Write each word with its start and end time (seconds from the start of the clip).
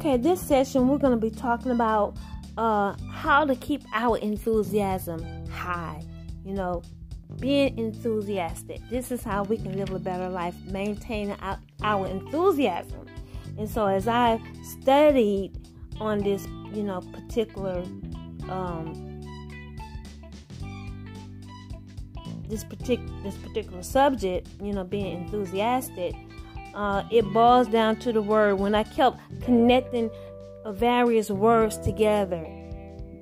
Okay, 0.00 0.16
this 0.16 0.40
session 0.40 0.88
we're 0.88 0.96
going 0.96 1.12
to 1.12 1.20
be 1.20 1.30
talking 1.30 1.72
about 1.72 2.16
uh, 2.56 2.94
how 3.12 3.44
to 3.44 3.54
keep 3.54 3.82
our 3.92 4.16
enthusiasm 4.16 5.22
high. 5.48 6.02
You 6.42 6.54
know, 6.54 6.82
being 7.38 7.78
enthusiastic. 7.78 8.80
This 8.88 9.12
is 9.12 9.22
how 9.22 9.44
we 9.44 9.58
can 9.58 9.76
live 9.76 9.90
a 9.90 9.98
better 9.98 10.30
life, 10.30 10.54
maintaining 10.64 11.36
our, 11.82 12.06
enthusiasm. 12.06 13.08
And 13.58 13.68
so, 13.68 13.88
as 13.88 14.08
I 14.08 14.40
studied 14.62 15.52
on 16.00 16.20
this, 16.20 16.46
you 16.72 16.82
know, 16.82 17.02
particular 17.02 17.84
um, 18.48 19.20
this 22.48 22.64
particular 22.64 23.22
this 23.22 23.36
particular 23.36 23.82
subject, 23.82 24.48
you 24.62 24.72
know, 24.72 24.82
being 24.82 25.24
enthusiastic, 25.24 26.14
uh, 26.74 27.04
it 27.10 27.24
boils 27.32 27.68
down 27.68 27.96
to 27.96 28.12
the 28.12 28.22
word. 28.22 28.58
When 28.58 28.74
I 28.74 28.84
kept 28.84 29.18
connecting 29.42 30.10
various 30.66 31.30
words 31.30 31.78
together, 31.78 32.44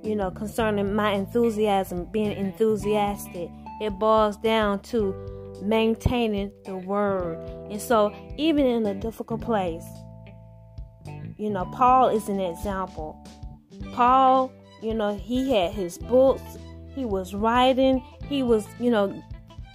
you 0.02 0.14
know, 0.14 0.30
concerning 0.30 0.94
my 0.94 1.12
enthusiasm, 1.12 2.06
being 2.06 2.32
enthusiastic, 2.32 3.50
it 3.80 3.90
boils 3.98 4.36
down 4.38 4.80
to 4.80 5.14
maintaining 5.62 6.52
the 6.64 6.76
word. 6.76 7.38
And 7.70 7.80
so, 7.80 8.14
even 8.36 8.66
in 8.66 8.86
a 8.86 8.94
difficult 8.94 9.40
place, 9.40 9.84
you 11.36 11.50
know, 11.50 11.64
Paul 11.66 12.08
is 12.08 12.28
an 12.28 12.40
example. 12.40 13.24
Paul, 13.92 14.52
you 14.82 14.94
know, 14.94 15.16
he 15.16 15.52
had 15.52 15.72
his 15.72 15.98
books, 15.98 16.58
he 16.94 17.04
was 17.04 17.34
writing, 17.34 18.02
he 18.28 18.42
was, 18.42 18.66
you 18.80 18.90
know, 18.90 19.22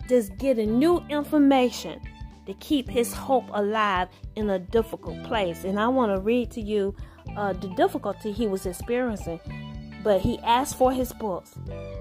just 0.09 0.37
getting 0.37 0.77
new 0.77 1.03
information 1.09 2.01
to 2.45 2.53
keep 2.55 2.89
his 2.89 3.13
hope 3.13 3.45
alive 3.53 4.09
in 4.35 4.49
a 4.49 4.59
difficult 4.59 5.23
place. 5.23 5.63
And 5.63 5.79
I 5.79 5.87
want 5.87 6.13
to 6.13 6.19
read 6.19 6.51
to 6.51 6.61
you 6.61 6.95
uh, 7.37 7.53
the 7.53 7.69
difficulty 7.69 8.31
he 8.31 8.47
was 8.47 8.65
experiencing. 8.65 9.39
But 10.03 10.19
he 10.19 10.37
asked 10.39 10.77
for 10.77 10.91
his 10.91 11.13
books, 11.13 11.55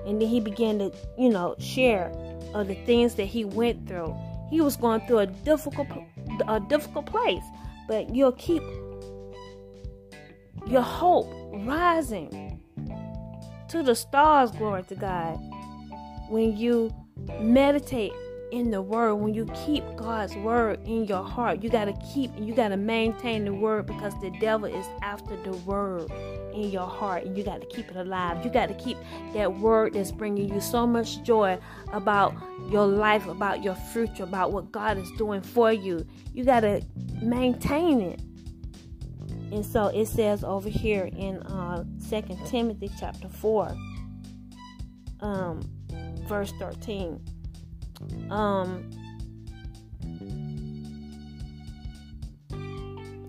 and 0.06 0.20
then 0.20 0.28
he 0.28 0.40
began 0.40 0.78
to, 0.80 0.92
you 1.16 1.28
know, 1.28 1.54
share 1.60 2.12
of 2.52 2.66
the 2.66 2.74
things 2.84 3.14
that 3.14 3.26
he 3.26 3.44
went 3.44 3.86
through. 3.86 4.12
He 4.50 4.60
was 4.60 4.76
going 4.76 5.06
through 5.06 5.20
a 5.20 5.26
difficult, 5.26 5.86
a 6.48 6.58
difficult 6.58 7.06
place, 7.06 7.44
but 7.86 8.12
you'll 8.12 8.32
keep 8.32 8.62
your 10.66 10.82
hope 10.82 11.32
rising 11.64 12.60
to 13.68 13.82
the 13.84 13.94
stars. 13.94 14.50
Glory 14.50 14.82
to 14.84 14.96
God. 14.96 15.38
When 16.28 16.56
you 16.56 16.90
meditate 17.38 18.12
in 18.52 18.70
the 18.70 18.80
word. 18.80 19.14
When 19.16 19.34
you 19.34 19.46
keep 19.66 19.82
god's 19.96 20.36
word 20.36 20.78
in 20.86 21.06
your 21.06 21.24
heart 21.24 21.62
you 21.62 21.70
got 21.70 21.86
to 21.86 21.94
keep 22.12 22.30
you 22.38 22.54
got 22.54 22.68
to 22.68 22.76
maintain 22.76 23.44
the 23.44 23.52
word 23.52 23.86
because 23.86 24.12
the 24.20 24.30
devil 24.38 24.66
is 24.66 24.86
after 25.00 25.36
the 25.42 25.52
word 25.58 26.10
in 26.54 26.70
your 26.70 26.86
heart. 26.86 27.24
And 27.24 27.36
you 27.36 27.42
got 27.42 27.60
to 27.62 27.66
keep 27.66 27.90
it 27.90 27.96
alive. 27.96 28.44
You 28.44 28.50
got 28.50 28.68
to 28.68 28.74
keep 28.74 28.98
that 29.32 29.52
word 29.58 29.94
that's 29.94 30.12
bringing 30.12 30.52
you 30.52 30.60
so 30.60 30.86
much 30.86 31.22
joy 31.22 31.58
about 31.92 32.34
your 32.68 32.86
life 32.86 33.26
about 33.26 33.62
your 33.62 33.74
future 33.74 34.22
about 34.22 34.52
what 34.52 34.70
god 34.70 34.98
is 34.98 35.10
doing 35.12 35.40
for 35.40 35.72
you. 35.72 36.06
You 36.32 36.44
got 36.44 36.60
to 36.60 36.82
maintain 37.20 38.00
it. 38.00 38.20
And 39.50 39.64
so 39.64 39.86
it 39.86 40.06
says 40.06 40.44
over 40.44 40.68
here 40.68 41.10
in 41.16 41.38
uh, 41.42 41.84
2 42.08 42.22
timothy 42.46 42.90
chapter 42.98 43.28
4 43.28 43.76
um, 45.20 45.60
verse 46.26 46.52
13 46.58 47.20
um 48.30 48.90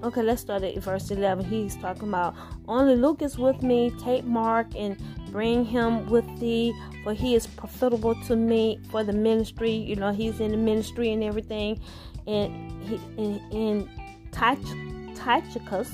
Okay, 0.03 0.21
let's 0.21 0.41
start 0.41 0.63
at 0.63 0.75
verse 0.79 1.09
11. 1.11 1.45
He's 1.45 1.77
talking 1.77 2.09
about 2.09 2.35
only 2.67 2.97
Luke 2.97 3.21
is 3.21 3.37
with 3.37 3.63
me. 3.63 3.89
Take 4.01 4.25
Mark 4.25 4.67
and 4.75 5.01
bring 5.31 5.63
him 5.63 6.07
with 6.09 6.25
thee, 6.41 6.73
for 7.03 7.13
he 7.13 7.35
is 7.35 7.47
profitable 7.47 8.13
to 8.25 8.35
me 8.35 8.81
for 8.91 9.05
the 9.05 9.13
ministry. 9.13 9.71
You 9.71 9.95
know, 9.95 10.11
he's 10.11 10.41
in 10.41 10.51
the 10.51 10.57
ministry 10.57 11.13
and 11.13 11.23
everything. 11.23 11.79
And 12.27 12.83
he 12.83 12.95
in, 13.17 13.41
in 13.51 13.89
Tychicus 14.33 15.89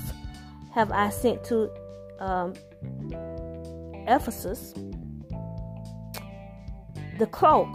have 0.74 0.90
I 0.90 1.10
sent 1.10 1.44
to 1.44 1.70
um, 2.18 2.54
Ephesus 4.08 4.74
the 7.20 7.26
cloak 7.30 7.68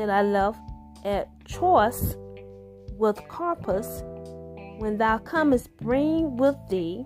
that 0.00 0.08
I 0.08 0.22
left 0.22 0.58
at 1.04 1.28
Troas 1.44 2.16
with 2.96 3.20
Carpus, 3.28 4.02
when 4.78 4.96
thou 4.96 5.18
comest, 5.18 5.68
bring 5.76 6.38
with 6.38 6.56
thee, 6.70 7.04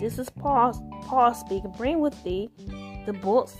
this 0.00 0.18
is 0.18 0.28
Paul, 0.28 0.72
Paul 1.06 1.32
speaking, 1.32 1.72
bring 1.78 2.00
with 2.00 2.22
thee 2.24 2.50
the 3.06 3.14
books, 3.14 3.56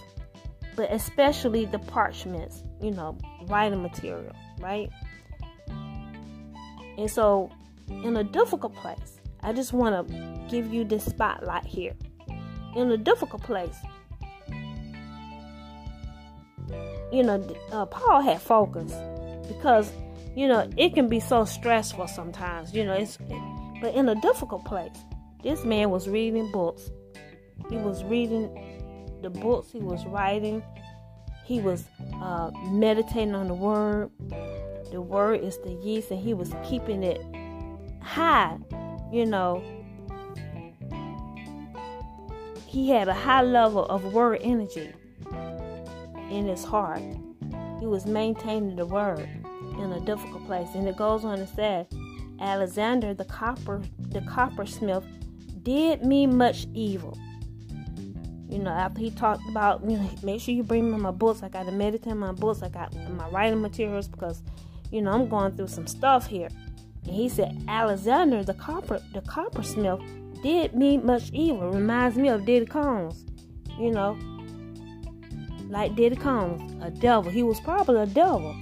but 0.75 0.93
especially 0.93 1.65
the 1.65 1.79
parchments, 1.79 2.65
you 2.83 2.91
know, 2.91 3.17
writing 3.47 3.81
material, 3.81 4.37
right? 4.59 4.91
And 6.99 7.11
so, 7.11 7.51
in 7.89 8.15
a 8.19 8.25
difficult 8.25 8.75
place, 8.75 9.21
I 9.43 9.55
just 9.55 9.73
want 9.73 10.07
to 10.07 10.51
give 10.51 10.71
you 10.73 10.85
this 10.85 11.07
spotlight 11.07 11.65
here. 11.65 11.95
In 12.75 12.91
a 12.91 12.99
difficult 12.99 13.43
place, 13.43 13.77
you 17.13 17.23
know, 17.23 17.43
uh, 17.73 17.87
Paul 17.87 18.21
had 18.21 18.41
focus 18.41 18.93
because, 19.49 19.93
you 20.35 20.49
know, 20.49 20.69
it 20.77 20.95
can 20.95 21.09
be 21.09 21.21
so 21.21 21.45
stressful 21.45 22.09
sometimes, 22.09 22.75
you 22.75 22.85
know, 22.85 22.95
it's, 22.95 23.19
but 23.81 23.95
in 23.95 24.09
a 24.09 24.15
difficult 24.17 24.65
place, 24.65 24.97
this 25.43 25.65
man 25.65 25.91
was 25.91 26.09
reading 26.09 26.51
books. 26.51 26.91
He 27.71 27.77
was 27.77 28.03
reading 28.05 28.51
the 29.23 29.31
books 29.31 29.71
he 29.71 29.79
was 29.79 30.05
writing. 30.07 30.63
He 31.45 31.61
was 31.61 31.85
uh, 32.21 32.51
meditating 32.71 33.35
on 33.35 33.49
the 33.49 33.55
word. 33.55 34.11
The 34.91 35.01
word 35.01 35.43
is 35.43 35.59
the 35.59 35.73
yeast, 35.73 36.11
and 36.11 36.21
he 36.21 36.35
was 36.35 36.53
keeping 36.65 37.03
it 37.03 37.21
high, 38.03 38.59
you 39.13 39.27
know. 39.27 39.63
He 42.67 42.91
had 42.91 43.09
a 43.09 43.15
high 43.15 43.43
level 43.43 43.85
of 43.87 44.13
word 44.13 44.41
energy 44.43 44.93
in 46.31 46.47
his 46.47 46.65
heart. 46.65 47.03
He 47.81 47.87
was 47.87 48.07
maintaining 48.07 48.77
the 48.77 48.87
word 48.87 49.29
in 49.79 49.93
a 49.93 50.01
difficult 50.01 50.47
place. 50.47 50.69
And 50.75 50.89
it 50.89 50.97
goes 50.97 51.25
on 51.25 51.39
to 51.39 51.47
say, 51.47 51.87
Alexander 52.41 53.15
the 53.15 53.25
copper 53.25 53.83
the 53.99 54.21
coppersmith 54.23 55.05
did 55.63 56.05
me 56.05 56.27
much 56.27 56.67
evil. 56.75 57.17
You 58.49 58.59
know, 58.61 58.71
after 58.71 59.01
he 59.01 59.11
talked 59.11 59.47
about, 59.49 59.83
you 59.89 59.99
know, 59.99 60.11
make 60.23 60.41
sure 60.41 60.55
you 60.55 60.63
bring 60.63 60.91
me 60.91 60.97
my 60.99 61.11
books. 61.11 61.43
I 61.43 61.49
got 61.49 61.67
to 61.67 61.73
meditate 61.73 62.13
on 62.13 62.19
my 62.19 62.33
books. 62.33 62.63
I 62.63 62.69
got 62.69 62.95
my 63.11 63.29
writing 63.31 63.61
materials 63.61 64.07
because, 64.07 64.43
you 64.93 65.03
know, 65.03 65.11
I'm 65.11 65.29
going 65.29 65.57
through 65.57 65.69
some 65.69 65.87
stuff 65.87 66.27
here. 66.27 66.49
And 67.05 67.15
he 67.15 67.29
said, 67.29 67.65
Alexander 67.69 68.45
the 68.45 68.55
copper 68.55 69.01
the 69.13 69.23
coppersmith 69.23 70.01
did 70.43 70.75
me 70.75 70.99
much 70.99 71.31
evil. 71.33 71.71
Reminds 71.71 72.17
me 72.17 72.29
of 72.29 72.45
Diddy 72.45 72.67
Combs. 72.67 73.25
You 73.79 73.91
know, 73.91 74.17
like 75.69 75.97
Diddy 75.97 76.17
Combs, 76.17 76.83
a 76.83 76.91
devil. 76.91 77.31
He 77.31 77.43
was 77.43 77.61
probably 77.61 78.01
a 78.01 78.07
devil. 78.07 78.55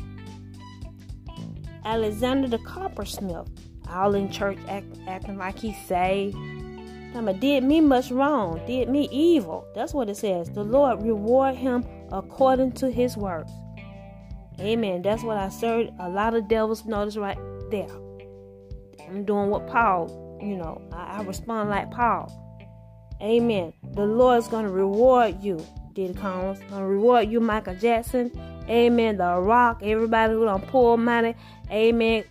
Alexander 1.84 2.48
the 2.48 2.58
coppersmith, 2.58 3.48
all 3.88 4.14
in 4.14 4.30
church 4.30 4.58
act, 4.68 4.86
acting 5.06 5.36
like 5.36 5.58
he 5.58 5.74
saved. 5.86 6.36
Time 7.12 7.38
did 7.38 7.62
me 7.62 7.80
much 7.80 8.10
wrong, 8.10 8.60
did 8.66 8.88
me 8.88 9.08
evil. 9.12 9.66
That's 9.74 9.94
what 9.94 10.08
it 10.08 10.16
says. 10.16 10.50
The 10.50 10.64
Lord 10.64 11.02
reward 11.02 11.54
him 11.54 11.84
according 12.10 12.72
to 12.72 12.90
his 12.90 13.16
works. 13.16 13.52
Amen. 14.58 15.02
That's 15.02 15.22
what 15.22 15.36
I 15.36 15.48
served. 15.48 15.90
A 16.00 16.08
lot 16.08 16.34
of 16.34 16.48
devils 16.48 16.84
notice 16.84 17.16
right 17.16 17.38
there. 17.70 17.88
I'm 19.08 19.24
doing 19.24 19.50
what 19.50 19.66
Paul, 19.66 20.38
you 20.42 20.56
know, 20.56 20.80
I, 20.92 21.18
I 21.18 21.22
respond 21.22 21.70
like 21.70 21.90
Paul. 21.90 22.40
Amen. 23.22 23.72
The 23.92 24.06
Lord's 24.06 24.48
going 24.48 24.64
to 24.64 24.72
reward 24.72 25.42
you 25.42 25.64
Diddy 25.94 26.14
Combs. 26.14 26.60
Gonna 26.68 26.86
reward 26.86 27.30
you, 27.30 27.40
Michael 27.40 27.76
Jackson. 27.76 28.30
Amen. 28.68 29.16
The 29.16 29.38
Rock. 29.38 29.80
Everybody 29.82 30.34
who 30.34 30.44
don't 30.44 30.66
pull 30.66 30.96
money. 30.96 31.34
Amen. 31.70 32.24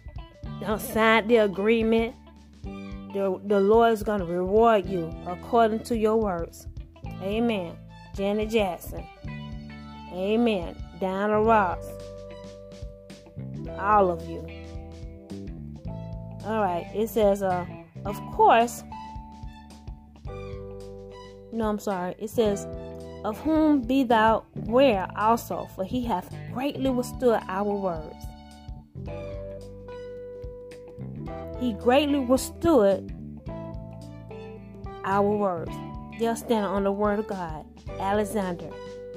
Don't 0.59 0.81
sign 0.81 1.27
the 1.27 1.37
agreement. 1.37 2.15
The, 2.63 3.39
the 3.45 3.59
Lord 3.59 3.93
is 3.93 4.03
gonna 4.03 4.25
reward 4.25 4.85
you 4.85 5.15
according 5.27 5.83
to 5.85 5.97
your 5.97 6.17
words. 6.17 6.67
Amen. 7.21 7.77
Janet 8.15 8.49
Jackson. 8.49 9.05
Amen. 10.11 10.75
Diana 10.99 11.41
Ross. 11.41 11.85
All 13.79 14.11
of 14.11 14.27
you. 14.27 14.45
All 16.45 16.61
right. 16.61 16.87
It 16.93 17.09
says, 17.09 17.41
uh, 17.41 17.65
of 18.05 18.19
course. 18.31 18.83
No, 21.51 21.69
I'm 21.69 21.79
sorry. 21.79 22.15
It 22.17 22.29
says, 22.29 22.67
of 23.23 23.39
whom 23.39 23.81
be 23.81 24.03
thou 24.03 24.45
ware 24.55 25.07
also, 25.15 25.67
for 25.75 25.83
he 25.83 26.03
hath 26.03 26.33
greatly 26.53 26.89
withstood 26.89 27.41
our 27.47 27.63
words. 27.63 28.25
He 31.59 31.73
greatly 31.73 32.19
withstood 32.19 33.13
our 35.05 35.29
words. 35.29 35.71
They're 36.19 36.35
standing 36.35 36.65
on 36.65 36.83
the 36.83 36.91
word 36.91 37.19
of 37.19 37.27
God. 37.27 37.65
Alexander. 37.99 38.69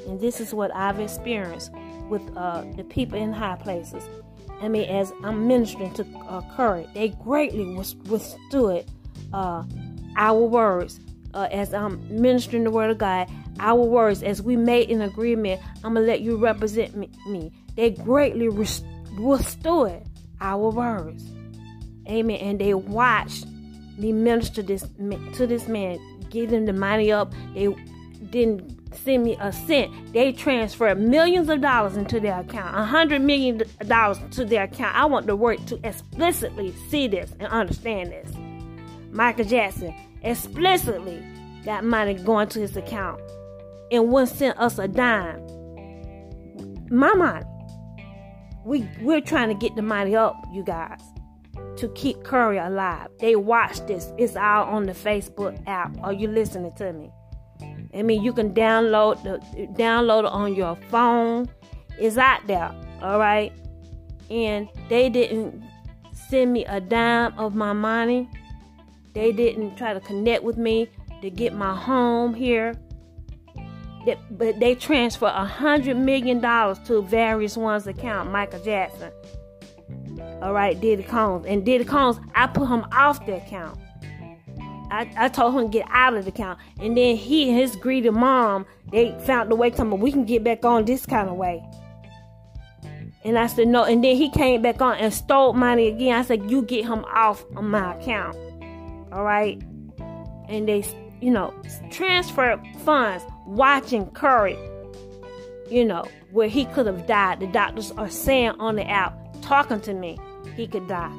And 0.06 0.20
this 0.20 0.40
is 0.40 0.54
what 0.54 0.74
I've 0.74 1.00
experienced 1.00 1.72
with 2.08 2.22
uh, 2.36 2.64
the 2.76 2.84
people 2.84 3.18
in 3.18 3.32
high 3.32 3.56
places. 3.56 4.02
I 4.60 4.68
mean, 4.68 4.88
as 4.88 5.12
I'm 5.22 5.46
ministering 5.46 5.92
to 5.94 6.06
uh, 6.28 6.42
Curry, 6.56 6.86
they 6.94 7.08
greatly 7.08 7.74
withstood 7.74 8.84
uh, 9.32 9.64
our 10.16 10.40
words. 10.40 11.00
Uh, 11.36 11.48
as 11.52 11.74
I'm 11.74 12.00
ministering 12.08 12.64
the 12.64 12.70
word 12.70 12.90
of 12.90 12.96
God, 12.96 13.28
our 13.60 13.84
words, 13.84 14.22
as 14.22 14.40
we 14.40 14.56
made 14.56 14.90
an 14.90 15.02
agreement, 15.02 15.60
I'm 15.84 15.92
gonna 15.92 16.00
let 16.00 16.22
you 16.22 16.38
represent 16.38 16.96
me. 16.96 17.10
me. 17.28 17.52
They 17.74 17.90
greatly 17.90 18.48
withstood 18.48 20.02
our 20.40 20.70
words. 20.70 21.22
Amen. 22.08 22.36
And 22.36 22.58
they 22.58 22.72
watched 22.72 23.46
me 23.98 24.12
minister 24.12 24.62
this 24.62 24.86
to 25.34 25.46
this 25.46 25.68
man, 25.68 25.98
give 26.30 26.50
him 26.50 26.64
the 26.64 26.72
money 26.72 27.12
up. 27.12 27.34
They 27.52 27.68
didn't 28.30 28.96
send 28.96 29.24
me 29.24 29.36
a 29.38 29.52
cent. 29.52 29.92
They 30.14 30.32
transferred 30.32 30.98
millions 30.98 31.50
of 31.50 31.60
dollars 31.60 31.98
into 31.98 32.18
their 32.18 32.40
account, 32.40 32.78
a 32.78 32.84
hundred 32.84 33.20
million 33.20 33.62
dollars 33.86 34.18
to 34.30 34.46
their 34.46 34.64
account. 34.64 34.96
I 34.96 35.04
want 35.04 35.26
the 35.26 35.36
world 35.36 35.66
to 35.66 35.78
explicitly 35.86 36.74
see 36.88 37.08
this 37.08 37.30
and 37.38 37.48
understand 37.48 38.10
this. 38.10 38.32
Michael 39.10 39.44
Jackson 39.44 39.94
explicitly 40.22 41.24
got 41.64 41.84
money 41.84 42.14
going 42.14 42.48
to 42.48 42.60
his 42.60 42.76
account 42.76 43.20
and 43.90 44.08
wouldn't 44.08 44.36
send 44.36 44.54
us 44.58 44.78
a 44.78 44.88
dime. 44.88 45.44
My 46.90 47.12
money. 47.14 47.44
We 48.64 48.88
we're 49.00 49.20
trying 49.20 49.48
to 49.48 49.54
get 49.54 49.76
the 49.76 49.82
money 49.82 50.16
up, 50.16 50.34
you 50.52 50.64
guys, 50.64 51.00
to 51.76 51.88
keep 51.94 52.24
Curry 52.24 52.58
alive. 52.58 53.08
They 53.20 53.36
watch 53.36 53.78
this. 53.86 54.12
It's 54.18 54.34
all 54.34 54.64
on 54.64 54.86
the 54.86 54.92
Facebook 54.92 55.62
app. 55.68 55.96
Are 56.02 56.12
you 56.12 56.26
listening 56.28 56.72
to 56.76 56.92
me? 56.92 57.10
I 57.94 58.02
mean, 58.02 58.22
you 58.22 58.32
can 58.32 58.52
download 58.52 59.22
the 59.22 59.38
download 59.80 60.24
it 60.24 60.32
on 60.32 60.54
your 60.54 60.76
phone. 60.90 61.48
It's 61.98 62.18
out 62.18 62.46
there, 62.46 62.74
all 63.00 63.18
right. 63.18 63.52
And 64.30 64.68
they 64.88 65.08
didn't 65.08 65.64
send 66.28 66.52
me 66.52 66.64
a 66.66 66.80
dime 66.80 67.38
of 67.38 67.54
my 67.54 67.72
money. 67.72 68.28
They 69.16 69.32
didn't 69.32 69.76
try 69.76 69.94
to 69.94 70.00
connect 70.00 70.42
with 70.42 70.58
me 70.58 70.90
to 71.22 71.30
get 71.30 71.54
my 71.54 71.74
home 71.74 72.34
here. 72.34 72.74
But 74.30 74.60
they 74.60 74.74
transfer 74.74 75.24
a 75.24 75.46
hundred 75.46 75.96
million 75.96 76.38
dollars 76.38 76.78
to 76.80 77.00
various 77.00 77.56
ones' 77.56 77.86
account. 77.86 78.30
Michael 78.30 78.62
Jackson, 78.62 79.10
all 80.42 80.52
right, 80.52 80.78
Diddy 80.78 81.02
Combs, 81.02 81.46
and 81.46 81.64
Diddy 81.64 81.86
Combs, 81.86 82.18
I 82.34 82.46
put 82.46 82.68
him 82.68 82.84
off 82.92 83.24
the 83.24 83.38
account. 83.38 83.78
I, 84.90 85.10
I 85.16 85.28
told 85.30 85.54
him 85.54 85.62
to 85.62 85.78
get 85.78 85.88
out 85.90 86.12
of 86.12 86.26
the 86.26 86.30
account. 86.30 86.58
And 86.78 86.94
then 86.94 87.16
he 87.16 87.48
and 87.48 87.58
his 87.58 87.74
greedy 87.74 88.10
mom, 88.10 88.66
they 88.92 89.18
found 89.24 89.50
the 89.50 89.56
way 89.56 89.70
to 89.70 89.84
me, 89.86 89.96
we 89.96 90.12
can 90.12 90.26
get 90.26 90.44
back 90.44 90.62
on 90.66 90.84
this 90.84 91.06
kind 91.06 91.30
of 91.30 91.36
way. 91.36 91.64
And 93.24 93.38
I 93.38 93.46
said, 93.46 93.68
no. 93.68 93.84
And 93.84 94.04
then 94.04 94.14
he 94.14 94.30
came 94.30 94.60
back 94.60 94.82
on 94.82 94.98
and 94.98 95.12
stole 95.12 95.54
money 95.54 95.88
again. 95.88 96.18
I 96.18 96.22
said, 96.22 96.50
you 96.50 96.60
get 96.60 96.84
him 96.84 97.02
off 97.06 97.46
of 97.56 97.64
my 97.64 97.96
account. 97.96 98.36
All 99.16 99.24
right. 99.24 99.60
And 100.48 100.68
they, 100.68 100.84
you 101.22 101.30
know, 101.30 101.54
transfer 101.90 102.62
funds, 102.84 103.24
watching 103.46 104.10
Curry, 104.10 104.58
you 105.70 105.86
know, 105.86 106.04
where 106.32 106.48
he 106.48 106.66
could 106.66 106.86
have 106.86 107.06
died. 107.06 107.40
The 107.40 107.46
doctors 107.46 107.92
are 107.92 108.10
saying 108.10 108.50
on 108.58 108.76
the 108.76 108.86
app, 108.86 109.16
talking 109.40 109.80
to 109.80 109.94
me, 109.94 110.18
he 110.54 110.66
could 110.66 110.86
die. 110.86 111.12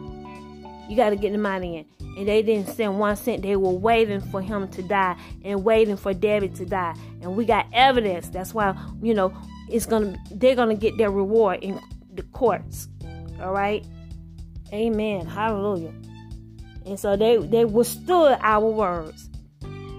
You 0.87 0.95
got 0.95 1.09
to 1.09 1.15
get 1.15 1.31
the 1.31 1.39
money 1.39 1.77
in 1.77 1.85
and 2.17 2.27
they 2.27 2.43
didn't 2.43 2.67
send 2.67 2.99
one 2.99 3.15
cent. 3.15 3.41
They 3.41 3.55
were 3.55 3.71
waiting 3.71 4.21
for 4.21 4.41
him 4.41 4.67
to 4.69 4.83
die 4.83 5.15
and 5.43 5.63
waiting 5.63 5.97
for 5.97 6.13
Debbie 6.13 6.49
to 6.49 6.65
die. 6.65 6.95
And 7.21 7.35
we 7.35 7.45
got 7.45 7.65
evidence. 7.73 8.29
That's 8.29 8.53
why, 8.53 8.75
you 9.01 9.13
know, 9.15 9.35
it's 9.69 9.87
gonna 9.87 10.15
they're 10.31 10.55
gonna 10.55 10.75
get 10.75 10.97
their 10.97 11.11
reward 11.11 11.63
in 11.63 11.79
the 12.13 12.21
courts. 12.23 12.87
All 13.41 13.53
right. 13.53 13.85
Amen. 14.71 15.25
Hallelujah. 15.25 15.93
And 16.87 16.99
so 16.99 17.15
they 17.15 17.37
they 17.37 17.65
withstood 17.65 18.37
our 18.41 18.69
words. 18.69 19.29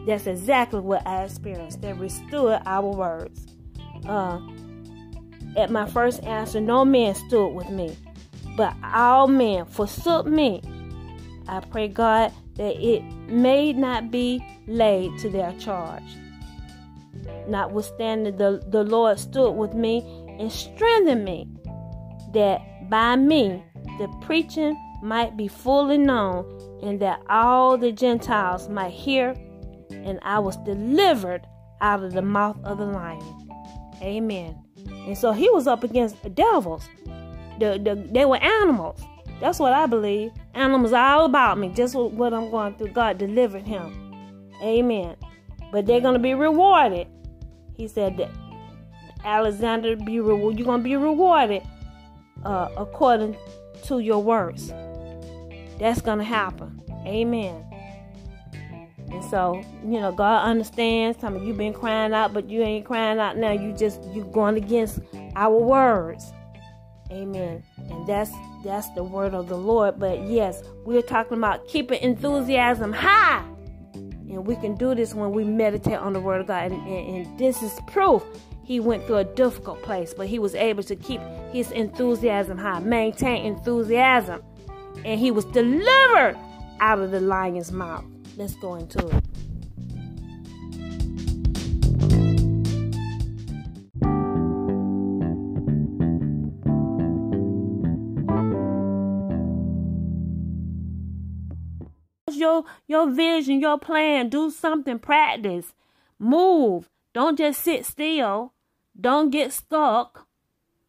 That's 0.06 0.26
exactly 0.26 0.80
what 0.80 1.06
I 1.06 1.24
experienced. 1.24 1.82
They 1.82 1.92
withstood 1.92 2.62
our 2.64 2.90
words. 2.90 3.46
Uh, 4.06 4.40
at 5.56 5.70
my 5.70 5.86
first 5.86 6.22
answer, 6.24 6.60
no 6.60 6.84
man 6.84 7.14
stood 7.14 7.48
with 7.48 7.68
me, 7.68 7.96
but 8.56 8.74
all 8.82 9.28
men 9.28 9.66
forsook 9.66 10.26
me 10.26 10.62
I 11.48 11.60
pray, 11.60 11.88
God, 11.88 12.32
that 12.56 12.76
it 12.76 13.02
may 13.26 13.72
not 13.72 14.10
be 14.10 14.44
laid 14.66 15.18
to 15.20 15.30
their 15.30 15.52
charge. 15.54 16.02
Notwithstanding, 17.48 18.36
the, 18.36 18.62
the 18.68 18.84
Lord 18.84 19.18
stood 19.18 19.52
with 19.52 19.72
me 19.72 20.04
and 20.38 20.52
strengthened 20.52 21.24
me, 21.24 21.48
that 22.34 22.60
by 22.90 23.16
me 23.16 23.64
the 23.98 24.08
preaching 24.20 24.76
might 25.02 25.36
be 25.36 25.48
fully 25.48 25.98
known, 25.98 26.44
and 26.82 27.00
that 27.00 27.20
all 27.28 27.76
the 27.76 27.92
Gentiles 27.92 28.68
might 28.68 28.92
hear, 28.92 29.34
and 29.90 30.18
I 30.22 30.38
was 30.38 30.56
delivered 30.58 31.46
out 31.80 32.02
of 32.02 32.12
the 32.12 32.22
mouth 32.22 32.58
of 32.64 32.78
the 32.78 32.86
lion. 32.86 33.50
Amen. 34.02 34.56
And 35.06 35.16
so 35.16 35.32
he 35.32 35.48
was 35.50 35.66
up 35.66 35.84
against 35.84 36.22
the 36.22 36.30
devils. 36.30 36.88
The, 37.58 37.80
the, 37.82 38.08
they 38.12 38.24
were 38.24 38.36
animals. 38.36 39.00
That's 39.40 39.58
what 39.58 39.72
I 39.72 39.86
believe. 39.86 40.32
Animals 40.54 40.92
all 40.92 41.24
about 41.24 41.58
me. 41.58 41.68
Just 41.70 41.94
what 41.94 42.34
I'm 42.34 42.50
going 42.50 42.74
through. 42.74 42.88
God 42.88 43.18
delivered 43.18 43.66
him. 43.66 44.52
Amen. 44.62 45.16
But 45.70 45.86
they're 45.86 46.00
going 46.00 46.14
to 46.14 46.20
be 46.20 46.34
rewarded. 46.34 47.06
He 47.76 47.86
said 47.86 48.16
that 48.16 48.30
Alexander 49.24 49.96
be 49.96 50.20
rewarded. 50.20 50.58
You're 50.58 50.66
going 50.66 50.80
to 50.80 50.84
be 50.84 50.96
rewarded 50.96 51.62
uh, 52.44 52.68
according 52.76 53.36
to 53.84 54.00
your 54.00 54.22
works. 54.22 54.72
That's 55.78 56.00
going 56.00 56.18
to 56.18 56.24
happen. 56.24 56.80
Amen. 57.06 57.64
And 59.10 59.24
so, 59.24 59.62
you 59.82 60.00
know, 60.00 60.12
God 60.12 60.44
understands. 60.44 61.18
Some 61.20 61.36
of 61.36 61.44
you 61.44 61.54
been 61.54 61.72
crying 61.72 62.12
out, 62.12 62.34
but 62.34 62.50
you 62.50 62.62
ain't 62.62 62.84
crying 62.84 63.18
out 63.18 63.36
now. 63.36 63.52
You 63.52 63.72
just 63.72 64.02
you 64.12 64.24
going 64.24 64.56
against 64.56 65.00
our 65.34 65.56
words. 65.56 66.32
Amen. 67.10 67.62
And 67.90 68.06
that's 68.06 68.30
that's 68.64 68.90
the 68.90 69.02
word 69.02 69.34
of 69.34 69.48
the 69.48 69.56
Lord. 69.56 69.98
But 69.98 70.20
yes, 70.26 70.62
we're 70.84 71.00
talking 71.00 71.38
about 71.38 71.66
keeping 71.68 72.00
enthusiasm 72.02 72.92
high. 72.92 73.42
And 73.94 74.46
we 74.46 74.56
can 74.56 74.74
do 74.74 74.94
this 74.94 75.14
when 75.14 75.32
we 75.32 75.42
meditate 75.42 75.94
on 75.94 76.12
the 76.12 76.20
word 76.20 76.42
of 76.42 76.48
God. 76.48 76.70
And, 76.70 76.86
and, 76.86 77.26
and 77.26 77.38
this 77.38 77.62
is 77.62 77.72
proof 77.86 78.22
he 78.68 78.80
went 78.80 79.06
through 79.06 79.16
a 79.16 79.24
difficult 79.24 79.82
place, 79.82 80.12
but 80.12 80.26
he 80.26 80.38
was 80.38 80.54
able 80.54 80.82
to 80.82 80.94
keep 80.94 81.22
his 81.52 81.70
enthusiasm 81.70 82.58
high, 82.58 82.80
maintain 82.80 83.46
enthusiasm. 83.46 84.42
And 85.04 85.18
he 85.20 85.30
was 85.30 85.44
delivered 85.46 86.36
out 86.80 86.98
of 86.98 87.10
the 87.10 87.20
lion's 87.20 87.72
mouth. 87.72 88.04
Let's 88.36 88.54
go 88.56 88.74
into 88.74 89.06
it. 89.08 89.24
your 102.38 102.64
your 102.86 103.10
vision, 103.10 103.60
your 103.60 103.78
plan. 103.78 104.28
Do 104.28 104.50
something. 104.50 104.98
Practice. 104.98 105.74
Move. 106.18 106.88
Don't 107.12 107.36
just 107.36 107.62
sit 107.62 107.84
still. 107.84 108.52
Don't 108.98 109.30
get 109.30 109.52
stuck. 109.52 110.26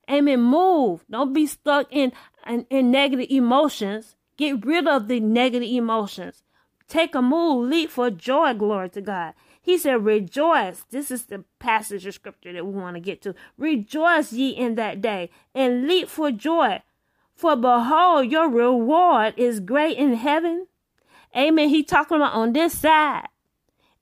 Amen. 0.10 0.42
Move. 0.42 1.04
Don't 1.10 1.34
be 1.34 1.46
stuck 1.46 1.88
in, 1.92 2.12
in, 2.50 2.66
in 2.70 2.92
negative 2.92 3.28
emotions. 3.30 4.16
Get 4.38 4.66
rid 4.66 4.88
of 4.88 5.08
the 5.08 5.20
negative 5.20 5.70
emotions. 5.70 6.44
Take 6.88 7.14
a 7.14 7.22
move. 7.22 7.70
Leap 7.70 7.90
for 7.92 8.10
joy. 8.10 8.54
Glory 8.54 8.90
to 8.90 9.02
God. 9.02 9.34
He 9.62 9.78
said, 9.78 10.04
Rejoice. 10.04 10.84
This 10.90 11.12
is 11.12 11.26
the 11.26 11.44
passage 11.60 12.06
of 12.06 12.14
scripture 12.16 12.54
that 12.54 12.66
we 12.66 12.74
want 12.74 12.96
to 12.96 13.00
get 13.00 13.22
to. 13.22 13.36
Rejoice 13.58 14.34
ye 14.34 14.50
in 14.50 14.76
that 14.76 15.02
day 15.02 15.30
and 15.54 15.88
leap 15.88 16.10
for 16.10 16.32
joy. 16.32 16.82
For 17.36 17.56
behold, 17.56 18.32
your 18.32 18.50
reward 18.50 19.34
is 19.38 19.60
great 19.60 19.98
in 19.98 20.16
heaven. 20.16 20.68
Amen. 21.36 21.70
He 21.70 21.84
talking 21.84 22.18
about 22.18 22.34
on 22.34 22.54
this 22.54 22.78
side. 22.78 23.28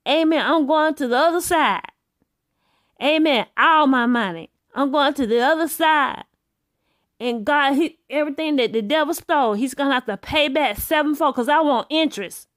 Amen. 0.08 0.44
I'm 0.46 0.66
going 0.66 0.96
to 0.96 1.08
the 1.08 1.18
other 1.18 1.42
side. 1.42 1.92
Amen. 3.04 3.48
All 3.58 3.88
my 3.88 4.06
money. 4.06 4.50
I'm 4.74 4.92
going 4.92 5.14
to 5.16 5.28
the 5.28 5.42
other 5.42 5.68
side. 5.68 6.24
And 7.20 7.46
God, 7.46 7.74
he, 7.74 7.98
everything 8.10 8.58
that 8.58 8.74
the 8.74 8.82
devil 8.82 9.14
stole, 9.14 9.54
he's 9.54 9.74
going 9.74 9.90
to 9.90 9.94
have 9.94 10.06
to 10.06 10.18
pay 10.18 10.50
back 10.50 10.78
sevenfold 10.78 11.36
because 11.36 11.50
I 11.50 11.60
want 11.62 11.88
interest. 11.90 12.48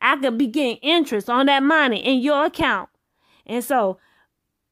I 0.00 0.16
could 0.16 0.36
be 0.36 0.48
getting 0.48 0.76
interest 0.76 1.30
on 1.30 1.46
that 1.46 1.62
money 1.62 2.04
in 2.04 2.20
your 2.20 2.46
account. 2.46 2.90
And 3.46 3.64
so 3.64 3.98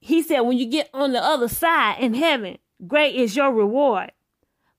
he 0.00 0.22
said, 0.22 0.40
when 0.40 0.58
you 0.58 0.66
get 0.66 0.90
on 0.92 1.12
the 1.12 1.22
other 1.22 1.48
side 1.48 1.96
in 2.00 2.14
heaven, 2.14 2.58
great 2.86 3.14
is 3.14 3.36
your 3.36 3.52
reward. 3.52 4.12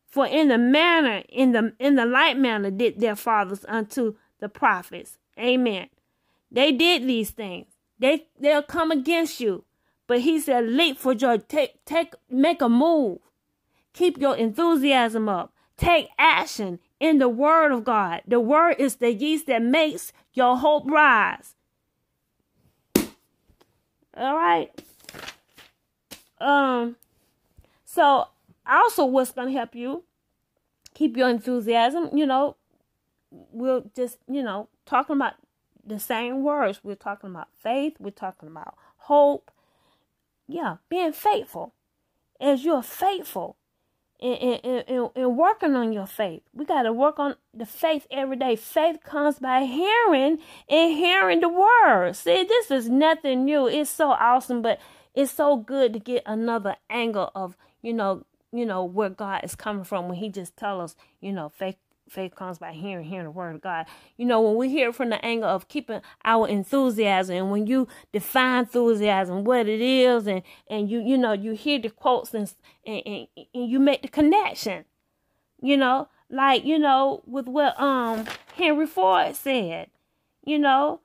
For 0.08 0.28
in 0.28 0.50
the 0.50 0.58
manner, 0.58 1.24
in 1.30 1.54
the 1.54 1.74
in 1.80 1.96
the 1.96 2.06
like 2.06 2.38
manner 2.38 2.70
did 2.70 3.00
their 3.00 3.16
fathers 3.16 3.64
unto 3.68 4.16
the 4.40 4.50
prophets. 4.50 5.18
Amen. 5.40 5.88
They 6.52 6.74
did 6.74 7.08
these 7.08 7.30
things. 7.30 7.68
They 7.98 8.28
they'll 8.38 8.62
come 8.62 8.92
against 8.92 9.40
you. 9.40 9.64
But 10.08 10.22
he 10.22 10.42
said, 10.42 10.68
leap 10.68 10.98
for 10.98 11.16
joy. 11.16 11.38
Take 11.38 11.86
take 11.86 12.14
make 12.30 12.62
a 12.62 12.68
move. 12.68 13.20
Keep 13.94 14.18
your 14.20 14.36
enthusiasm 14.36 15.28
up. 15.28 15.54
Take 15.78 16.10
action 16.18 16.80
in 17.00 17.18
the 17.18 17.30
word 17.30 17.72
of 17.72 17.84
God. 17.84 18.22
The 18.28 18.40
word 18.40 18.76
is 18.78 18.98
the 18.98 19.12
yeast 19.12 19.48
that 19.48 19.62
makes 19.62 20.14
your 20.34 20.58
hope 20.58 20.90
rise. 20.90 21.56
All 24.16 24.36
right. 24.36 24.70
Um 26.40 26.96
so 27.86 28.28
also 28.66 29.06
what's 29.06 29.32
gonna 29.32 29.52
help 29.52 29.76
you 29.76 30.04
keep 30.94 31.18
your 31.18 31.30
enthusiasm, 31.30 32.10
you 32.16 32.26
know, 32.26 32.58
we'll 33.32 33.90
just, 33.96 34.18
you 34.28 34.44
know, 34.44 34.70
talking 34.86 35.16
about 35.16 35.34
the 35.86 36.00
same 36.00 36.44
words. 36.44 36.80
We're 36.84 36.96
talking 36.96 37.30
about 37.30 37.48
faith, 37.58 37.94
we're 38.00 38.12
talking 38.12 38.50
about 38.50 38.76
hope. 38.98 39.52
Yeah, 40.48 40.78
being 40.90 41.14
faithful. 41.14 41.74
As 42.40 42.66
you're 42.66 42.84
faithful 42.84 43.58
in, 44.22 44.84
in, 44.88 45.10
in 45.16 45.36
working 45.36 45.76
on 45.76 45.92
your 45.92 46.06
faith, 46.06 46.44
we 46.54 46.64
got 46.64 46.84
to 46.84 46.94
work 46.94 47.18
on 47.18 47.36
the 47.54 47.66
faith 47.66 48.06
every 48.12 48.38
day. 48.38 48.56
Faith 48.56 49.00
comes 49.04 49.40
by 49.40 49.66
hearing 49.66 50.38
and 50.70 50.94
hearing 50.94 51.40
the 51.42 51.50
word. 51.50 52.16
See, 52.16 52.44
this 52.44 52.70
is 52.70 52.88
nothing 52.88 53.46
new. 53.46 53.68
It's 53.68 53.90
so 53.90 54.12
awesome, 54.12 54.62
but 54.62 54.80
it's 55.16 55.32
so 55.32 55.58
good 55.58 55.94
to 55.94 56.00
get 56.00 56.24
another 56.26 56.76
angle 56.90 57.32
of, 57.36 57.58
you 57.82 57.94
know, 57.94 58.26
you 58.54 58.66
know, 58.66 58.84
where 58.84 59.10
God 59.10 59.44
is 59.44 59.56
coming 59.56 59.84
from 59.84 60.08
when 60.08 60.18
He 60.18 60.30
just 60.30 60.56
tell 60.56 60.82
us, 60.82 60.96
you 61.20 61.32
know, 61.34 61.50
faith 61.50 61.78
faith 62.12 62.36
comes 62.36 62.60
by 62.60 62.74
hearing, 62.74 63.06
hearing 63.06 63.26
the 63.26 63.32
word 63.32 63.56
of 63.56 63.62
God. 63.62 63.86
You 64.18 64.26
know, 64.26 64.42
when 64.42 64.56
we 64.56 64.70
hear 64.70 64.92
from 64.92 65.10
the 65.10 65.24
angle 65.26 65.50
of 65.50 65.68
keeping 65.68 66.02
our 66.26 66.48
enthusiasm, 66.48 67.36
and 67.36 67.52
when 67.52 67.68
you 67.68 67.88
define 68.12 68.60
enthusiasm, 68.60 69.44
what 69.44 69.68
it 69.68 69.82
is, 69.82 70.28
and 70.28 70.42
and 70.70 70.90
you 70.90 71.00
you 71.00 71.18
know 71.18 71.34
you 71.34 71.54
hear 71.54 71.80
the 71.80 71.90
quotes 71.90 72.34
and 72.34 72.54
and, 72.86 73.02
and, 73.06 73.28
and 73.54 73.70
you 73.70 73.80
make 73.80 74.02
the 74.02 74.08
connection. 74.08 74.86
You 75.62 75.78
know, 75.78 76.10
like 76.30 76.66
you 76.66 76.78
know 76.78 77.24
with 77.26 77.48
what 77.48 77.80
um 77.80 78.26
Henry 78.56 78.88
Ford 78.88 79.36
said. 79.36 79.88
You 80.44 80.58
know, 80.58 81.02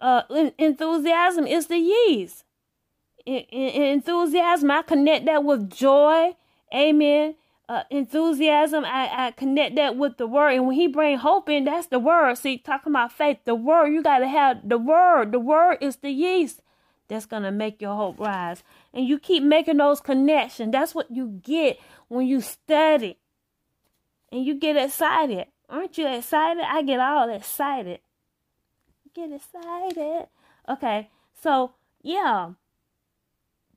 uh, 0.00 0.22
enthusiasm 0.58 1.46
is 1.46 1.66
the 1.66 1.76
yeast. 1.76 2.44
In, 3.26 3.44
enthusiasm, 3.50 4.70
I 4.70 4.80
connect 4.80 5.26
that 5.26 5.44
with 5.44 5.70
joy 5.70 6.34
Amen. 6.74 7.34
Uh, 7.68 7.82
enthusiasm, 7.90 8.84
I, 8.84 9.26
I 9.26 9.30
connect 9.32 9.76
that 9.76 9.96
with 9.96 10.16
the 10.16 10.26
word. 10.26 10.54
And 10.54 10.66
when 10.66 10.76
he 10.76 10.86
bring 10.86 11.18
hope 11.18 11.50
in, 11.50 11.64
that's 11.64 11.88
the 11.88 11.98
word. 11.98 12.38
See, 12.38 12.56
talking 12.56 12.92
about 12.92 13.12
faith, 13.12 13.38
the 13.44 13.54
word, 13.54 13.88
you 13.88 14.02
got 14.02 14.20
to 14.20 14.28
have 14.28 14.66
the 14.66 14.78
word. 14.78 15.32
The 15.32 15.38
word 15.38 15.78
is 15.82 15.96
the 15.96 16.10
yeast 16.10 16.62
that's 17.08 17.26
going 17.26 17.42
to 17.42 17.50
make 17.50 17.82
your 17.82 17.94
hope 17.94 18.18
rise. 18.18 18.62
And 18.94 19.06
you 19.06 19.18
keep 19.18 19.42
making 19.42 19.76
those 19.76 20.00
connections. 20.00 20.72
That's 20.72 20.94
what 20.94 21.10
you 21.10 21.40
get 21.42 21.78
when 22.08 22.26
you 22.26 22.40
study 22.40 23.18
and 24.32 24.44
you 24.44 24.54
get 24.54 24.76
excited. 24.76 25.46
Aren't 25.68 25.98
you 25.98 26.08
excited? 26.08 26.64
I 26.66 26.82
get 26.82 27.00
all 27.00 27.28
excited. 27.28 28.00
Get 29.14 29.30
excited. 29.32 30.28
Okay, 30.68 31.10
so 31.40 31.72
yeah, 32.02 32.52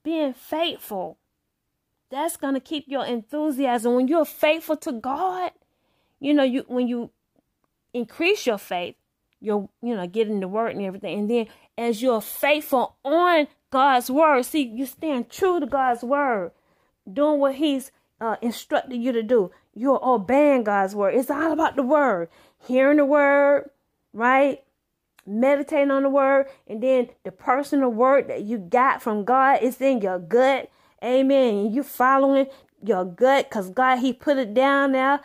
being 0.04 0.34
faithful 0.34 1.18
that's 2.12 2.38
going 2.38 2.54
to 2.54 2.60
keep 2.60 2.86
your 2.88 3.06
enthusiasm. 3.06 3.96
When 3.96 4.08
you're 4.08 4.26
faithful 4.26 4.78
to 4.78 4.92
God, 4.92 5.52
you 6.20 6.34
know, 6.34 6.44
you 6.44 6.66
when 6.68 6.88
you 6.88 7.10
increase 7.94 8.46
your 8.46 8.58
faith, 8.58 8.96
you're, 9.40 9.70
you 9.82 9.96
know, 9.96 10.06
getting 10.06 10.40
the 10.40 10.48
word 10.48 10.76
and 10.76 10.86
everything. 10.86 11.20
And 11.20 11.30
then 11.30 11.48
as 11.78 12.02
you're 12.02 12.22
faithful 12.22 12.98
on 13.04 13.48
God's 13.72 14.12
word, 14.12 14.46
see, 14.46 14.62
you 14.62 14.86
stand 14.86 15.30
true 15.30 15.60
to 15.60 15.66
God's 15.66 16.04
word, 16.04 16.52
doing 17.12 17.40
what 17.40 17.56
He's 17.56 17.92
uh, 18.20 18.36
instructed 18.42 18.98
you 18.98 19.12
to 19.14 19.24
do. 19.24 19.52
You're 19.74 20.04
obeying 20.04 20.64
God's 20.64 20.94
word. 20.94 21.16
It's 21.16 21.32
all 21.32 21.52
about 21.52 21.76
the 21.76 21.84
word, 21.84 22.30
hearing 22.60 22.98
the 22.98 23.06
word, 23.06 23.70
right? 24.14 24.64
Meditating 25.26 25.92
on 25.92 26.04
the 26.04 26.10
word, 26.10 26.48
and 26.68 26.84
then 26.84 27.10
the 27.24 27.32
personal 27.32 27.90
word 27.90 28.28
that 28.28 28.44
you 28.44 28.58
got 28.58 29.02
from 29.02 29.24
God 29.24 29.64
is 29.64 29.80
in 29.80 30.02
your 30.02 30.20
gut 30.20 30.70
Amen. 31.04 31.72
You 31.72 31.84
following 31.84 32.48
your 32.84 33.06
gut 33.06 33.50
because 33.50 33.70
God, 33.70 33.98
He 34.00 34.14
put 34.14 34.38
it 34.38 34.54
down 34.54 34.92
there. 34.92 35.22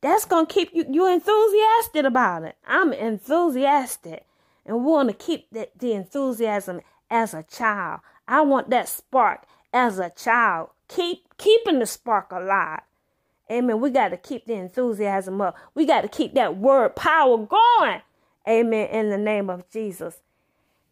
That's 0.00 0.24
going 0.24 0.46
to 0.46 0.52
keep 0.52 0.70
you, 0.72 0.84
you 0.90 1.12
enthusiastic 1.12 2.04
about 2.04 2.44
it. 2.44 2.56
I'm 2.66 2.92
enthusiastic. 2.92 4.24
And 4.64 4.84
want 4.84 5.08
to 5.08 5.14
keep 5.14 5.48
that, 5.50 5.78
the 5.78 5.92
enthusiasm 5.92 6.80
as 7.10 7.34
a 7.34 7.44
child. 7.44 8.00
I 8.26 8.40
want 8.42 8.70
that 8.70 8.88
spark 8.88 9.44
as 9.72 9.98
a 9.98 10.10
child. 10.10 10.70
Keep 10.88 11.36
keeping 11.38 11.78
the 11.78 11.86
spark 11.86 12.32
alive. 12.32 12.80
Amen. 13.50 13.80
We 13.80 13.90
got 13.90 14.08
to 14.08 14.16
keep 14.16 14.46
the 14.46 14.54
enthusiasm 14.54 15.40
up. 15.40 15.56
We 15.74 15.86
got 15.86 16.02
to 16.02 16.08
keep 16.08 16.34
that 16.34 16.56
word 16.56 16.96
power 16.96 17.38
going. 17.38 18.02
Amen. 18.48 18.88
In 18.88 19.10
the 19.10 19.18
name 19.18 19.48
of 19.50 19.68
Jesus. 19.70 20.20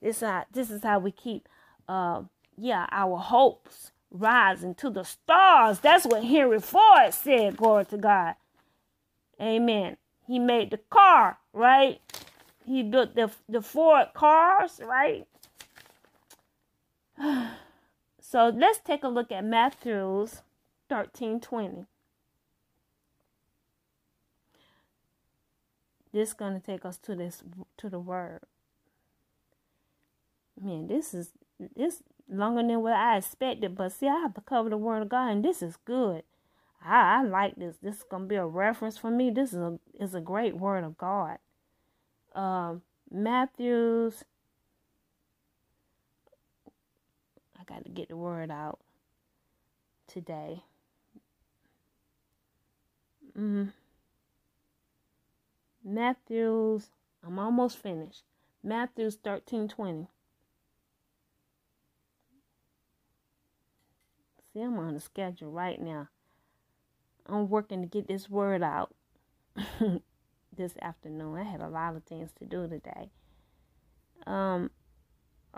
This 0.00 0.18
is 0.18 0.22
how, 0.22 0.44
this 0.52 0.70
is 0.70 0.82
how 0.82 0.98
we 1.00 1.10
keep 1.10 1.48
uh, 1.88 2.22
yeah, 2.56 2.86
our 2.90 3.18
hopes 3.18 3.92
rising 4.10 4.74
to 4.76 4.90
the 4.90 5.04
stars. 5.04 5.80
That's 5.80 6.06
what 6.06 6.24
Henry 6.24 6.60
Ford 6.60 7.12
said, 7.12 7.56
glory 7.56 7.84
to 7.86 7.98
God. 7.98 8.34
Amen. 9.40 9.96
He 10.26 10.38
made 10.38 10.70
the 10.70 10.78
car, 10.90 11.38
right? 11.52 12.00
He 12.64 12.82
built 12.82 13.14
the, 13.14 13.30
the 13.48 13.60
Ford 13.60 14.08
cars, 14.14 14.80
right? 14.82 15.26
so 18.20 18.48
let's 18.48 18.78
take 18.78 19.04
a 19.04 19.08
look 19.08 19.30
at 19.32 19.44
Matthew's 19.44 20.42
13 20.88 21.40
20. 21.40 21.86
This 26.12 26.28
is 26.28 26.34
gonna 26.34 26.60
take 26.60 26.84
us 26.84 26.96
to 26.98 27.16
this 27.16 27.42
to 27.76 27.90
the 27.90 27.98
word. 27.98 28.40
Man, 30.60 30.86
this 30.86 31.12
is 31.12 31.30
this 31.76 32.02
longer 32.34 32.62
than 32.62 32.82
what 32.82 32.94
I 32.94 33.16
expected. 33.18 33.76
But 33.76 33.92
see, 33.92 34.08
I 34.08 34.18
have 34.20 34.34
to 34.34 34.40
cover 34.40 34.70
the 34.70 34.76
word 34.76 35.02
of 35.02 35.08
God, 35.08 35.30
and 35.30 35.44
this 35.44 35.62
is 35.62 35.76
good. 35.84 36.22
I, 36.84 37.18
I 37.18 37.22
like 37.22 37.56
this. 37.56 37.76
This 37.82 37.96
is 37.96 38.04
gonna 38.10 38.26
be 38.26 38.36
a 38.36 38.46
reference 38.46 38.98
for 38.98 39.10
me. 39.10 39.30
This 39.30 39.52
is 39.52 39.58
a 39.58 39.78
is 39.98 40.14
a 40.14 40.20
great 40.20 40.56
word 40.56 40.84
of 40.84 40.98
God. 40.98 41.38
Um, 42.34 42.82
Matthew's. 43.10 44.24
I 47.58 47.64
got 47.64 47.84
to 47.84 47.90
get 47.90 48.08
the 48.10 48.16
word 48.16 48.50
out 48.50 48.80
today. 50.06 50.62
Mm. 53.38 53.72
Matthew's. 55.82 56.90
I'm 57.26 57.38
almost 57.38 57.78
finished. 57.78 58.22
Matthew's 58.62 59.16
thirteen 59.16 59.68
twenty. 59.68 60.08
See, 64.54 64.60
I'm 64.60 64.78
on 64.78 64.94
the 64.94 65.00
schedule 65.00 65.50
right 65.50 65.82
now. 65.82 66.08
I'm 67.26 67.48
working 67.48 67.82
to 67.82 67.88
get 67.88 68.06
this 68.06 68.30
word 68.30 68.62
out 68.62 68.94
this 70.56 70.74
afternoon. 70.80 71.36
I 71.36 71.42
had 71.42 71.60
a 71.60 71.68
lot 71.68 71.96
of 71.96 72.04
things 72.04 72.30
to 72.38 72.44
do 72.44 72.68
today. 72.68 73.10
Um, 74.28 74.70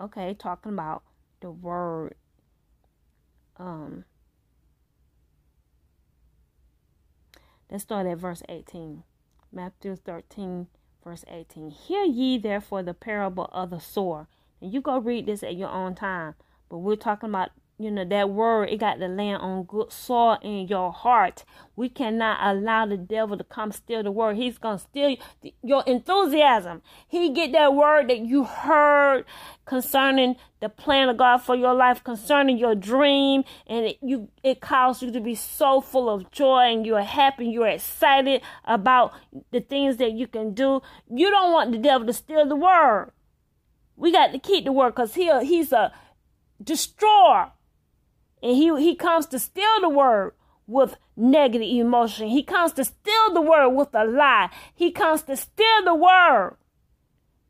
okay, 0.01 0.33
talking 0.33 0.73
about 0.73 1.03
the 1.41 1.51
word. 1.51 2.15
Um, 3.59 4.05
let's 7.71 7.83
start 7.83 8.07
at 8.07 8.17
verse 8.17 8.43
18. 8.49 9.03
Matthew 9.53 9.97
13, 9.97 10.69
verse 11.05 11.25
18. 11.29 11.69
Hear 11.69 12.05
ye 12.05 12.39
therefore 12.39 12.83
the 12.83 12.95
parable 12.95 13.51
of 13.53 13.69
the 13.69 13.79
sower. 13.79 14.27
And 14.63 14.73
you 14.73 14.81
go 14.81 14.99
read 14.99 15.27
this 15.27 15.43
at 15.43 15.57
your 15.57 15.71
own 15.71 15.95
time. 15.95 16.35
But 16.71 16.79
we're 16.79 16.97
talking 16.97 17.29
about 17.29 17.51
you 17.79 17.91
know 17.91 18.05
that 18.05 18.31
word 18.31 18.71
it 18.71 18.79
got 18.79 18.95
to 18.95 19.09
land 19.09 19.43
on 19.43 19.65
good 19.65 19.93
soil 19.93 20.39
in 20.43 20.67
your 20.67 20.93
heart. 20.93 21.45
We 21.75 21.89
cannot 21.89 22.39
allow 22.41 22.87
the 22.87 22.97
devil 22.97 23.37
to 23.37 23.45
come 23.45 23.71
steal 23.73 24.03
the 24.03 24.11
word. 24.11 24.37
He's 24.37 24.57
gonna 24.57 24.79
steal 24.79 25.17
your 25.63 25.85
enthusiasm. 25.87 26.83
He 27.07 27.31
get 27.33 27.53
that 27.53 27.75
word 27.75 28.09
that 28.09 28.21
you 28.21 28.45
heard 28.45 29.25
concerning 29.67 30.37
the 30.61 30.69
plan 30.71 31.09
of 31.09 31.19
god 31.19 31.39
for 31.39 31.55
your 31.55 31.75
life 31.75 32.03
concerning 32.03 32.57
your 32.57 32.75
dream 32.75 33.45
and 33.67 33.87
it, 33.87 33.99
you 34.01 34.29
it 34.43 34.61
causes 34.61 35.03
you 35.03 35.13
to 35.13 35.21
be 35.21 35.35
so 35.35 35.81
full 35.81 36.09
of 36.09 36.31
joy 36.31 36.73
and 36.73 36.87
you're 36.87 37.03
happy 37.03 37.47
you're 37.47 37.67
excited 37.67 38.41
about 38.65 39.13
the 39.51 39.61
things 39.61 39.99
that 39.99 40.13
you 40.13 40.27
can 40.27 40.55
do. 40.55 40.81
You 41.13 41.31
don't 41.31 41.53
want 41.53 41.73
the 41.73 41.79
devil 41.79 42.07
to 42.07 42.13
steal 42.13 42.47
the 42.47 42.57
word. 42.57 43.13
We 43.97 44.13
got 44.13 44.33
to 44.33 44.39
keep 44.39 44.65
the 44.65 44.73
word 44.73 44.95
because 44.95 45.15
he 45.15 45.31
he's 45.45 45.73
a 45.73 45.93
destroyer 46.63 47.53
and 48.43 48.57
he, 48.57 48.75
he 48.81 48.95
comes 48.95 49.27
to 49.27 49.39
steal 49.39 49.81
the 49.81 49.89
word 49.89 50.33
with 50.67 50.97
negative 51.17 51.69
emotion. 51.69 52.29
He 52.29 52.43
comes 52.43 52.73
to 52.73 52.85
steal 52.85 53.33
the 53.33 53.41
word 53.41 53.71
with 53.71 53.89
a 53.95 54.05
lie. 54.05 54.51
He 54.75 54.91
comes 54.91 55.23
to 55.23 55.37
steal 55.37 55.85
the 55.85 55.95
word. 55.95 56.57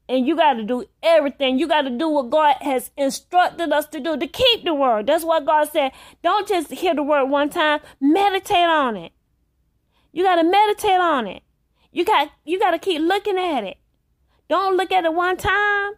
And 0.08 0.26
you 0.26 0.36
got 0.36 0.54
to 0.54 0.62
do 0.62 0.84
everything. 1.02 1.58
You 1.58 1.66
got 1.66 1.82
to 1.82 1.90
do 1.90 2.08
what 2.08 2.30
God 2.30 2.56
has 2.60 2.92
instructed 2.96 3.72
us 3.72 3.86
to 3.88 4.00
do 4.00 4.16
to 4.16 4.26
keep 4.28 4.64
the 4.64 4.72
word. 4.72 5.08
That's 5.08 5.24
what 5.24 5.46
God 5.46 5.68
said. 5.68 5.92
Don't 6.22 6.46
just 6.46 6.70
hear 6.70 6.94
the 6.94 7.02
word 7.02 7.26
one 7.26 7.50
time, 7.50 7.80
meditate 8.00 8.56
on 8.56 8.96
it. 8.96 9.12
You 10.12 10.22
got 10.22 10.36
to 10.36 10.44
meditate 10.44 11.00
on 11.00 11.26
it. 11.26 11.42
You 11.90 12.04
got 12.04 12.30
you 12.44 12.58
got 12.58 12.70
to 12.72 12.78
keep 12.78 13.00
looking 13.00 13.38
at 13.38 13.64
it. 13.64 13.78
Don't 14.48 14.76
look 14.76 14.92
at 14.92 15.04
it 15.04 15.12
one 15.12 15.36
time 15.36 15.94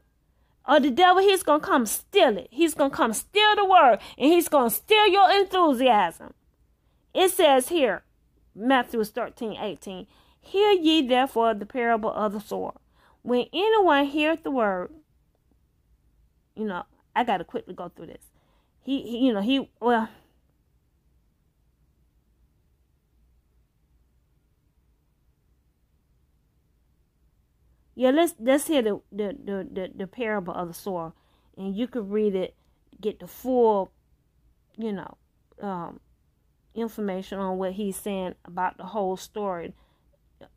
or 0.68 0.78
the 0.78 0.90
devil 0.90 1.22
he's 1.22 1.42
going 1.42 1.60
to 1.60 1.66
come 1.66 1.86
steal 1.86 2.36
it. 2.36 2.48
He's 2.50 2.74
going 2.74 2.90
to 2.90 2.96
come 2.96 3.14
steal 3.14 3.56
the 3.56 3.64
word 3.64 3.98
and 4.18 4.32
he's 4.32 4.48
going 4.48 4.68
to 4.68 4.76
steal 4.76 5.08
your 5.08 5.30
enthusiasm. 5.30 6.34
It 7.14 7.30
says 7.30 7.68
here, 7.68 8.04
Matthew 8.54 9.02
13, 9.02 9.56
18, 9.58 10.06
Hear 10.40 10.72
ye 10.72 11.06
therefore 11.06 11.54
the 11.54 11.66
parable 11.66 12.12
of 12.12 12.32
the 12.32 12.40
sower. 12.40 12.74
When 13.22 13.46
anyone 13.52 14.06
heareth 14.06 14.44
the 14.44 14.50
word, 14.50 14.92
you 16.54 16.64
know, 16.64 16.84
I 17.14 17.24
got 17.24 17.38
to 17.38 17.44
quickly 17.44 17.74
go 17.74 17.88
through 17.88 18.06
this. 18.06 18.24
He, 18.82 19.02
he, 19.02 19.26
you 19.26 19.32
know, 19.32 19.40
he, 19.40 19.68
well, 19.80 20.08
yeah, 27.98 28.10
let's 28.10 28.36
let's 28.38 28.68
hear 28.68 28.80
the 28.80 29.00
the, 29.10 29.36
the, 29.44 29.68
the, 29.72 29.90
the 29.92 30.06
parable 30.06 30.54
of 30.54 30.68
the 30.68 30.74
sower, 30.74 31.14
and 31.56 31.74
you 31.74 31.88
could 31.88 32.08
read 32.12 32.36
it, 32.36 32.54
get 33.00 33.18
the 33.18 33.26
full, 33.26 33.90
you 34.76 34.92
know, 34.92 35.16
um, 35.60 35.98
information 36.76 37.40
on 37.40 37.58
what 37.58 37.72
he's 37.72 37.96
saying 37.96 38.36
about 38.44 38.76
the 38.76 38.84
whole 38.84 39.16
story, 39.16 39.74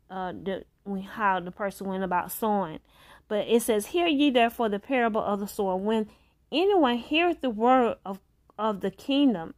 uh, 0.08 0.30
the 0.30 0.64
how 1.10 1.40
the 1.40 1.50
person 1.50 1.88
went 1.88 2.04
about 2.04 2.30
sowing. 2.30 2.78
But 3.26 3.48
it 3.48 3.62
says, 3.62 3.86
"Hear 3.86 4.06
ye 4.06 4.30
therefore 4.30 4.68
the 4.68 4.78
parable 4.78 5.20
of 5.20 5.40
the 5.40 5.48
sower. 5.48 5.74
When 5.74 6.08
anyone 6.52 6.98
heareth 6.98 7.40
the 7.40 7.50
word 7.50 7.96
of 8.06 8.20
of 8.56 8.82
the 8.82 8.90
kingdom, 8.92 9.54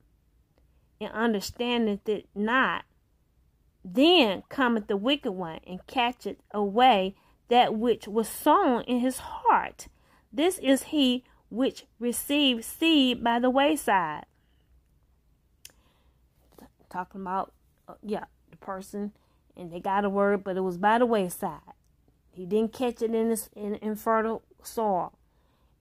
and 1.02 1.12
understandeth 1.12 2.08
it 2.08 2.30
not, 2.34 2.86
then 3.84 4.42
cometh 4.48 4.86
the 4.86 4.96
wicked 4.96 5.32
one 5.32 5.60
and 5.66 5.86
catcheth 5.86 6.38
away." 6.50 7.14
That 7.48 7.74
which 7.74 8.08
was 8.08 8.28
sown 8.28 8.82
in 8.82 9.00
his 9.00 9.18
heart. 9.18 9.88
This 10.32 10.58
is 10.58 10.84
he 10.84 11.24
which 11.50 11.84
received 11.98 12.64
seed 12.64 13.22
by 13.22 13.38
the 13.38 13.50
wayside. 13.50 14.26
Talking 16.90 17.20
about, 17.20 17.52
uh, 17.88 17.94
yeah, 18.02 18.24
the 18.50 18.56
person, 18.56 19.12
and 19.56 19.72
they 19.72 19.80
got 19.80 20.04
a 20.04 20.10
word, 20.10 20.44
but 20.44 20.56
it 20.56 20.62
was 20.62 20.78
by 20.78 20.98
the 20.98 21.06
wayside. 21.06 21.60
He 22.32 22.46
didn't 22.46 22.72
catch 22.72 23.02
it 23.02 23.14
in 23.14 23.28
this 23.28 23.48
in, 23.54 23.76
in 23.76 23.96
soil. 23.96 25.12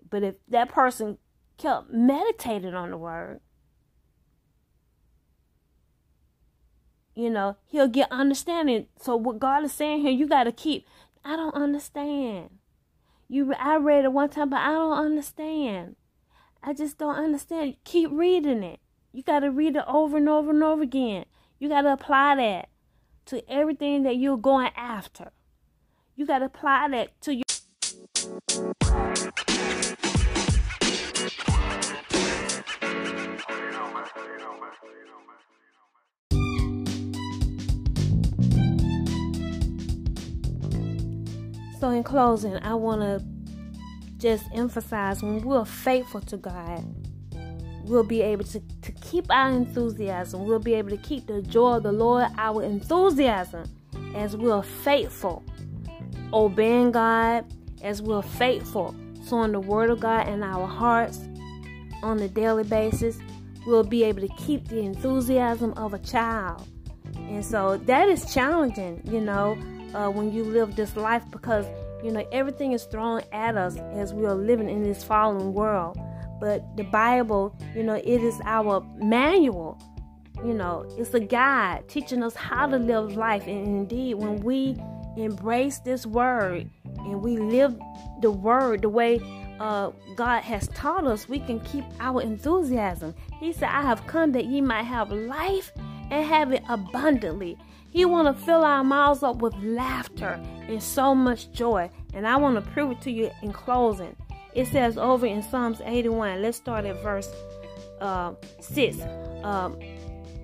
But 0.09 0.23
if 0.23 0.35
that 0.49 0.69
person 0.69 1.17
kept 1.57 1.91
meditating 1.91 2.75
on 2.75 2.91
the 2.91 2.97
word, 2.97 3.39
you 7.15 7.29
know, 7.29 7.57
he'll 7.65 7.87
get 7.87 8.11
understanding. 8.11 8.87
So 8.99 9.15
what 9.15 9.39
God 9.39 9.63
is 9.63 9.71
saying 9.71 10.01
here, 10.01 10.11
you 10.11 10.27
got 10.27 10.43
to 10.43 10.51
keep 10.51 10.85
I 11.25 11.35
don't 11.35 11.55
understand. 11.55 12.49
You, 13.29 13.53
I 13.53 13.77
read 13.77 14.05
it 14.05 14.11
one 14.11 14.29
time, 14.29 14.49
but 14.49 14.59
I 14.59 14.71
don't 14.71 14.97
understand. 14.97 15.95
I 16.61 16.73
just 16.73 16.97
don't 16.97 17.15
understand. 17.15 17.77
Keep 17.83 18.11
reading 18.11 18.63
it. 18.63 18.79
You 19.11 19.23
got 19.23 19.39
to 19.39 19.51
read 19.51 19.75
it 19.75 19.83
over 19.87 20.17
and 20.17 20.27
over 20.27 20.51
and 20.51 20.63
over 20.63 20.83
again. 20.83 21.25
You 21.59 21.69
got 21.69 21.81
to 21.81 21.93
apply 21.93 22.35
that 22.35 22.69
to 23.27 23.49
everything 23.49 24.03
that 24.03 24.17
you're 24.17 24.37
going 24.37 24.71
after. 24.75 25.31
You 26.15 26.25
got 26.25 26.39
to 26.39 26.45
apply 26.45 26.89
that 26.89 27.21
to 27.21 27.35
your. 27.35 27.43
So, 41.83 41.89
in 41.89 42.03
closing, 42.03 42.55
I 42.63 42.75
want 42.75 43.01
to 43.01 43.21
just 44.15 44.45
emphasize 44.53 45.21
when 45.21 45.41
we're 45.41 45.65
faithful 45.65 46.21
to 46.21 46.37
God, 46.37 46.81
we'll 47.83 48.05
be 48.05 48.21
able 48.21 48.45
to, 48.45 48.61
to 48.61 48.91
keep 49.01 49.29
our 49.29 49.49
enthusiasm. 49.49 50.45
We'll 50.45 50.59
be 50.59 50.75
able 50.75 50.91
to 50.91 50.97
keep 50.97 51.27
the 51.27 51.41
joy 51.41 51.73
of 51.73 51.83
the 51.83 51.91
Lord, 51.91 52.27
our 52.37 52.63
enthusiasm, 52.63 53.65
as 54.15 54.37
we're 54.37 54.61
faithful, 54.61 55.43
obeying 56.31 56.93
God, 56.93 57.53
as 57.81 58.01
we're 58.01 58.21
faithful, 58.21 58.95
sowing 59.25 59.51
the 59.51 59.59
Word 59.59 59.89
of 59.89 59.99
God 59.99 60.29
in 60.29 60.41
our 60.41 60.65
hearts 60.65 61.19
on 62.01 62.17
a 62.21 62.29
daily 62.29 62.63
basis. 62.63 63.19
We'll 63.67 63.83
be 63.83 64.05
able 64.05 64.21
to 64.21 64.33
keep 64.37 64.69
the 64.69 64.79
enthusiasm 64.79 65.73
of 65.73 65.93
a 65.93 65.99
child. 65.99 66.65
And 67.17 67.43
so 67.43 67.75
that 67.75 68.07
is 68.07 68.33
challenging, 68.33 69.01
you 69.03 69.19
know 69.19 69.57
uh, 69.93 70.09
when 70.09 70.31
you 70.31 70.43
live 70.43 70.75
this 70.75 70.95
life 70.95 71.23
because 71.31 71.65
you 72.03 72.11
know 72.11 72.25
everything 72.31 72.73
is 72.73 72.83
thrown 72.85 73.21
at 73.31 73.55
us 73.57 73.77
as 73.93 74.13
we 74.13 74.25
are 74.25 74.35
living 74.35 74.69
in 74.69 74.83
this 74.83 75.03
fallen 75.03 75.53
world 75.53 75.97
but 76.39 76.75
the 76.75 76.83
bible 76.83 77.55
you 77.75 77.83
know 77.83 77.95
it 77.95 78.21
is 78.21 78.39
our 78.45 78.81
manual 78.97 79.79
you 80.43 80.53
know 80.53 80.85
it's 80.97 81.13
a 81.13 81.19
guide 81.19 81.87
teaching 81.87 82.21
us 82.23 82.35
how 82.35 82.65
to 82.65 82.77
live 82.77 83.15
life 83.15 83.47
and 83.47 83.67
indeed 83.67 84.15
when 84.15 84.37
we 84.41 84.75
embrace 85.15 85.79
this 85.79 86.05
word 86.05 86.69
and 86.99 87.21
we 87.21 87.37
live 87.37 87.77
the 88.21 88.31
word 88.31 88.81
the 88.81 88.89
way 88.89 89.19
uh, 89.59 89.91
God 90.15 90.41
has 90.41 90.67
taught 90.69 91.05
us, 91.05 91.29
we 91.29 91.39
can 91.39 91.59
keep 91.61 91.85
our 91.99 92.21
enthusiasm. 92.21 93.15
He 93.39 93.53
said, 93.53 93.69
I 93.69 93.81
have 93.81 94.05
come 94.07 94.31
that 94.33 94.45
ye 94.45 94.61
might 94.61 94.83
have 94.83 95.11
life 95.11 95.71
and 96.11 96.25
have 96.25 96.51
it 96.51 96.63
abundantly. 96.69 97.57
He 97.93 98.05
want 98.05 98.27
to 98.27 98.43
fill 98.43 98.63
our 98.65 98.83
mouths 98.83 99.21
up 99.21 99.35
with 99.37 99.53
laughter 99.57 100.41
and 100.67 100.81
so 100.81 101.13
much 101.13 101.51
joy. 101.51 101.91
And 102.15 102.27
I 102.27 102.37
want 102.37 102.55
to 102.55 102.71
prove 102.71 102.91
it 102.91 103.01
to 103.01 103.11
you 103.11 103.29
in 103.43 103.53
closing. 103.53 104.15
It 104.55 104.65
says 104.65 104.97
over 104.97 105.27
in 105.27 105.43
Psalms 105.43 105.79
81, 105.85 106.41
let's 106.41 106.57
start 106.57 106.85
at 106.85 106.99
verse 107.03 107.29
uh, 108.01 108.33
6. 108.59 108.97
Um, 109.43 109.77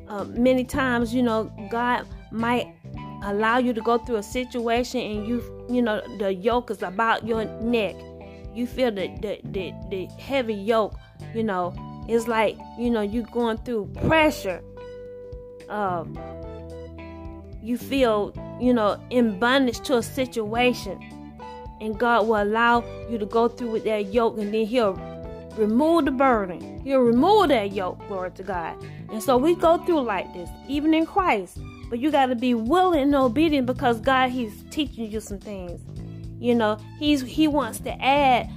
uh, 0.07 0.25
many 0.25 0.63
times, 0.63 1.11
you 1.11 1.23
know, 1.23 1.51
God 1.71 2.05
might 2.31 2.67
allow 3.23 3.57
you 3.57 3.73
to 3.73 3.81
go 3.81 3.97
through 3.97 4.17
a 4.17 4.23
situation 4.23 5.01
and 5.01 5.27
you, 5.27 5.65
you 5.67 5.81
know, 5.81 6.03
the 6.19 6.31
yoke 6.31 6.69
is 6.69 6.83
about 6.83 7.25
your 7.25 7.45
neck. 7.61 7.95
You 8.53 8.67
feel 8.67 8.91
the, 8.91 9.07
the, 9.21 9.39
the, 9.45 9.73
the 9.89 10.05
heavy 10.21 10.53
yoke, 10.53 10.93
you 11.33 11.43
know, 11.43 11.73
it's 12.07 12.27
like, 12.27 12.59
you 12.77 12.91
know, 12.91 13.01
you're 13.01 13.23
going 13.23 13.57
through 13.57 13.91
pressure. 14.07 14.61
Um, 15.67 16.15
you 17.69 17.77
feel, 17.77 18.33
you 18.59 18.73
know, 18.73 18.99
in 19.11 19.37
bondage 19.37 19.79
to 19.81 19.97
a 19.97 20.03
situation. 20.03 20.99
And 21.79 21.97
God 21.97 22.27
will 22.27 22.41
allow 22.41 22.83
you 23.09 23.19
to 23.19 23.27
go 23.27 23.47
through 23.47 23.69
with 23.69 23.83
that 23.83 24.11
yoke 24.11 24.39
and 24.39 24.51
then 24.51 24.65
He'll 24.65 24.93
remove 25.55 26.05
the 26.05 26.11
burden. 26.11 26.81
He'll 26.83 26.99
remove 26.99 27.49
that 27.49 27.71
yoke, 27.71 27.99
glory 28.07 28.31
to 28.31 28.43
God. 28.43 28.83
And 29.11 29.21
so 29.21 29.37
we 29.37 29.55
go 29.55 29.77
through 29.77 30.01
like 30.01 30.33
this, 30.33 30.49
even 30.67 30.95
in 30.95 31.05
Christ. 31.05 31.59
But 31.91 31.99
you 31.99 32.09
got 32.11 32.27
to 32.27 32.35
be 32.35 32.55
willing 32.55 33.01
and 33.01 33.15
obedient 33.15 33.67
because 33.67 33.99
God, 33.99 34.31
He's 34.31 34.63
teaching 34.71 35.09
you 35.09 35.19
some 35.19 35.39
things. 35.39 35.79
You 36.39 36.55
know, 36.55 36.79
He's 36.97 37.21
He 37.21 37.47
wants 37.47 37.79
to 37.81 38.03
add, 38.03 38.49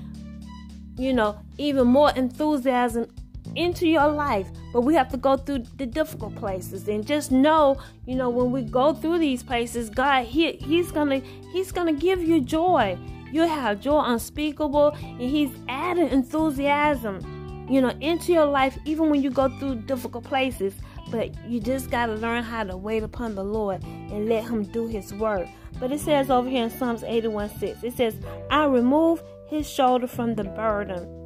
you 0.97 1.13
know, 1.13 1.39
even 1.59 1.87
more 1.87 2.11
enthusiasm 2.13 3.09
into 3.57 3.87
your 3.87 4.09
life 4.09 4.49
but 4.73 4.83
we 4.83 4.95
have 4.95 5.09
to 5.11 5.17
go 5.17 5.37
through 5.37 5.65
the 5.77 5.87
difficult 5.87 6.35
places. 6.35 6.89
And 6.89 7.07
just 7.07 7.31
know 7.31 7.77
you 8.07 8.15
know 8.15 8.31
when 8.31 8.51
we 8.51 8.63
go 8.63 8.95
through 8.95 9.19
these 9.19 9.43
places 9.43 9.91
god 9.91 10.25
he, 10.25 10.53
he's 10.53 10.91
gonna 10.91 11.21
he's 11.53 11.73
gonna 11.73 11.93
give 11.93 12.23
you 12.23 12.41
joy. 12.41 12.99
You 13.31 13.43
have 13.43 13.81
joy 13.81 14.01
unspeakable 14.01 14.91
and 14.91 15.21
he's 15.21 15.51
adding 15.69 16.09
enthusiasm 16.09 17.67
you 17.71 17.81
know 17.81 17.91
into 18.01 18.33
your 18.33 18.47
life 18.47 18.77
even 18.85 19.09
when 19.09 19.23
you 19.23 19.31
go 19.31 19.49
through 19.59 19.77
difficult 19.83 20.25
places. 20.25 20.75
But 21.11 21.35
you 21.47 21.61
just 21.61 21.91
got 21.91 22.07
to 22.07 22.15
learn 22.15 22.43
how 22.43 22.65
to 22.65 22.75
wait 22.75 23.03
upon 23.03 23.35
the 23.35 23.45
lord 23.45 23.83
and 23.85 24.31
let 24.31 24.45
him 24.45 24.63
do 24.63 24.87
his 24.87 25.13
work. 25.13 25.47
But 25.79 25.93
it 25.93 26.01
says 26.01 26.31
over 26.31 26.49
here 26.49 26.65
in 26.65 26.71
psalms 26.71 27.03
81 27.03 27.51
6 27.59 27.83
it 27.83 27.93
says 27.95 28.15
i 28.51 28.65
remove 28.65 29.23
his 29.49 29.69
shoulder 29.69 30.07
from 30.07 30.35
the 30.35 30.45
burden 30.45 31.22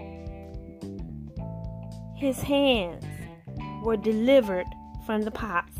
his 2.16 2.40
hands 2.40 3.04
were 3.82 3.96
delivered 3.96 4.66
from 5.04 5.22
the 5.22 5.30
pots. 5.30 5.78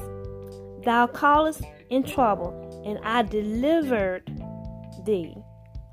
Thou 0.85 1.07
callest 1.07 1.63
in 1.91 2.03
trouble, 2.03 2.83
and 2.87 2.99
I 3.03 3.23
delivered 3.23 4.23
thee. 5.05 5.35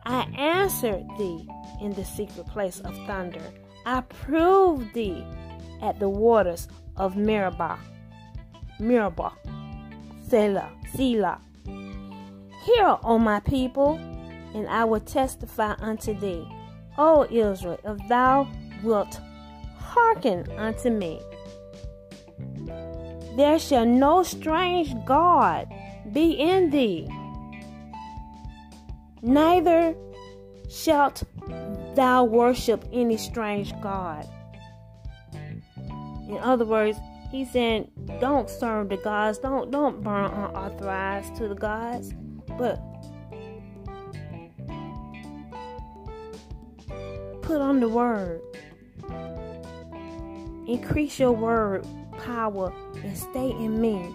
I 0.05 0.21
answered 0.37 1.05
thee 1.17 1.47
in 1.81 1.93
the 1.93 2.05
secret 2.05 2.45
place 2.47 2.79
of 2.81 2.95
thunder. 3.07 3.41
I 3.85 4.01
proved 4.01 4.93
thee 4.93 5.25
at 5.81 5.99
the 5.99 6.09
waters 6.09 6.67
of 6.97 7.15
Meribah. 7.15 7.79
Meribah. 8.79 9.33
Selah. 10.27 10.69
Selah. 10.95 11.39
Hear, 12.65 12.97
O 13.03 13.17
my 13.17 13.39
people, 13.41 13.95
and 14.53 14.67
I 14.67 14.85
will 14.85 14.99
testify 14.99 15.75
unto 15.79 16.17
thee. 16.17 16.47
O 16.97 17.25
Israel, 17.29 17.79
if 17.83 18.07
thou 18.07 18.47
wilt 18.83 19.19
hearken 19.95 20.49
unto 20.57 20.89
me, 20.89 21.21
there 23.35 23.59
shall 23.59 23.85
no 23.85 24.23
strange 24.23 24.93
God 25.05 25.67
be 26.11 26.31
in 26.31 26.69
thee, 26.69 27.07
neither 29.21 29.95
shalt 30.69 31.23
thou 31.95 32.23
worship 32.23 32.83
any 32.91 33.17
strange 33.17 33.73
God. 33.81 34.27
In 36.27 36.37
other 36.41 36.65
words, 36.65 36.97
he's 37.31 37.51
saying, 37.51 37.91
don't 38.19 38.49
serve 38.49 38.89
the 38.89 38.97
gods, 38.97 39.37
don't 39.37 39.71
don't 39.71 40.03
burn 40.03 40.31
unauthorized 40.31 41.35
to 41.35 41.47
the 41.47 41.55
gods, 41.55 42.13
but 42.57 42.79
put 47.41 47.61
on 47.61 47.79
the 47.79 47.89
word. 47.89 48.41
Increase 50.67 51.19
your 51.19 51.31
word 51.31 51.85
power 52.23 52.73
and 53.03 53.17
stay 53.17 53.51
in 53.51 53.81
me. 53.81 54.13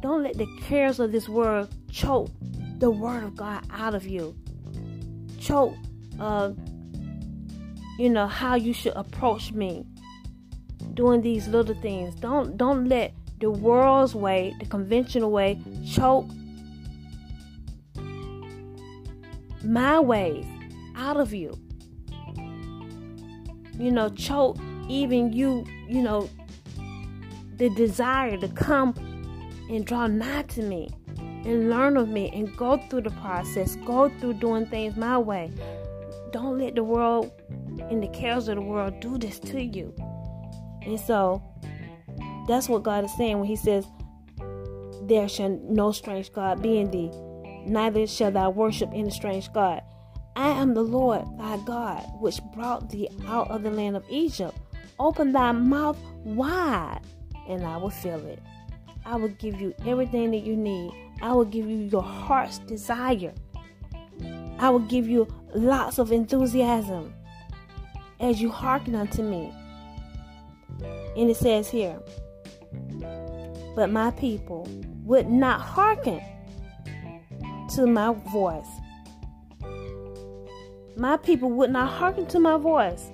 Don't 0.00 0.22
let 0.22 0.38
the 0.38 0.46
cares 0.62 1.00
of 1.00 1.12
this 1.12 1.28
world 1.28 1.68
choke 1.90 2.30
the 2.78 2.90
word 2.90 3.24
of 3.24 3.36
God 3.36 3.64
out 3.70 3.94
of 3.94 4.06
you. 4.06 4.34
Choke, 5.40 5.74
uh, 6.20 6.52
you 7.98 8.08
know 8.08 8.26
how 8.26 8.54
you 8.54 8.72
should 8.72 8.94
approach 8.94 9.52
me. 9.52 9.84
Doing 10.94 11.20
these 11.20 11.48
little 11.48 11.74
things. 11.76 12.14
Don't 12.14 12.56
don't 12.56 12.88
let 12.88 13.12
the 13.40 13.50
world's 13.50 14.14
way, 14.14 14.54
the 14.58 14.66
conventional 14.66 15.30
way, 15.30 15.60
choke 15.86 16.28
my 19.64 20.00
ways 20.00 20.46
out 20.96 21.16
of 21.18 21.32
you. 21.32 21.56
You 23.78 23.92
know, 23.92 24.08
choke 24.08 24.58
even 24.88 25.32
you, 25.32 25.64
you 25.88 26.02
know, 26.02 26.28
the 27.56 27.68
desire 27.70 28.36
to 28.36 28.48
come 28.48 28.94
and 29.70 29.84
draw 29.84 30.06
nigh 30.06 30.42
to 30.42 30.62
me 30.62 30.88
and 31.44 31.70
learn 31.70 31.96
of 31.96 32.08
me 32.08 32.30
and 32.34 32.54
go 32.56 32.76
through 32.88 33.02
the 33.02 33.10
process, 33.10 33.76
go 33.86 34.08
through 34.18 34.34
doing 34.34 34.66
things 34.66 34.96
my 34.96 35.18
way. 35.18 35.50
Don't 36.32 36.58
let 36.58 36.74
the 36.74 36.84
world 36.84 37.30
and 37.90 38.02
the 38.02 38.08
cares 38.08 38.48
of 38.48 38.56
the 38.56 38.62
world 38.62 39.00
do 39.00 39.18
this 39.18 39.38
to 39.40 39.62
you. 39.62 39.94
And 40.82 40.98
so 40.98 41.42
that's 42.46 42.68
what 42.68 42.82
God 42.82 43.04
is 43.04 43.16
saying 43.16 43.38
when 43.38 43.48
He 43.48 43.56
says, 43.56 43.86
There 45.02 45.28
shall 45.28 45.50
no 45.64 45.92
strange 45.92 46.32
God 46.32 46.62
be 46.62 46.78
in 46.78 46.90
thee, 46.90 47.10
neither 47.66 48.06
shall 48.06 48.30
thou 48.30 48.50
worship 48.50 48.90
any 48.92 49.10
strange 49.10 49.52
God. 49.52 49.82
I 50.36 50.50
am 50.50 50.74
the 50.74 50.82
Lord 50.82 51.24
thy 51.36 51.56
God, 51.64 52.04
which 52.20 52.40
brought 52.54 52.90
thee 52.90 53.08
out 53.26 53.50
of 53.50 53.62
the 53.62 53.70
land 53.70 53.96
of 53.96 54.04
Egypt. 54.08 54.56
Open 54.98 55.32
thy 55.32 55.52
mouth 55.52 55.98
wide 56.24 57.00
and 57.48 57.64
I 57.64 57.76
will 57.76 57.90
fill 57.90 58.24
it. 58.26 58.40
I 59.04 59.16
will 59.16 59.28
give 59.28 59.60
you 59.60 59.74
everything 59.86 60.30
that 60.32 60.42
you 60.42 60.56
need. 60.56 60.92
I 61.22 61.32
will 61.32 61.44
give 61.44 61.68
you 61.68 61.76
your 61.76 62.02
heart's 62.02 62.58
desire. 62.58 63.32
I 64.58 64.70
will 64.70 64.80
give 64.80 65.08
you 65.08 65.26
lots 65.54 65.98
of 65.98 66.12
enthusiasm 66.12 67.14
as 68.20 68.40
you 68.40 68.50
hearken 68.50 68.94
unto 68.94 69.22
me. 69.22 69.52
And 71.16 71.30
it 71.30 71.36
says 71.36 71.70
here, 71.70 72.00
but 73.74 73.90
my 73.90 74.10
people 74.12 74.68
would 75.04 75.28
not 75.28 75.60
hearken 75.60 76.20
to 77.74 77.86
my 77.86 78.12
voice. 78.32 78.66
My 80.96 81.16
people 81.16 81.50
would 81.52 81.70
not 81.70 81.88
hearken 81.90 82.26
to 82.26 82.40
my 82.40 82.56
voice. 82.56 83.10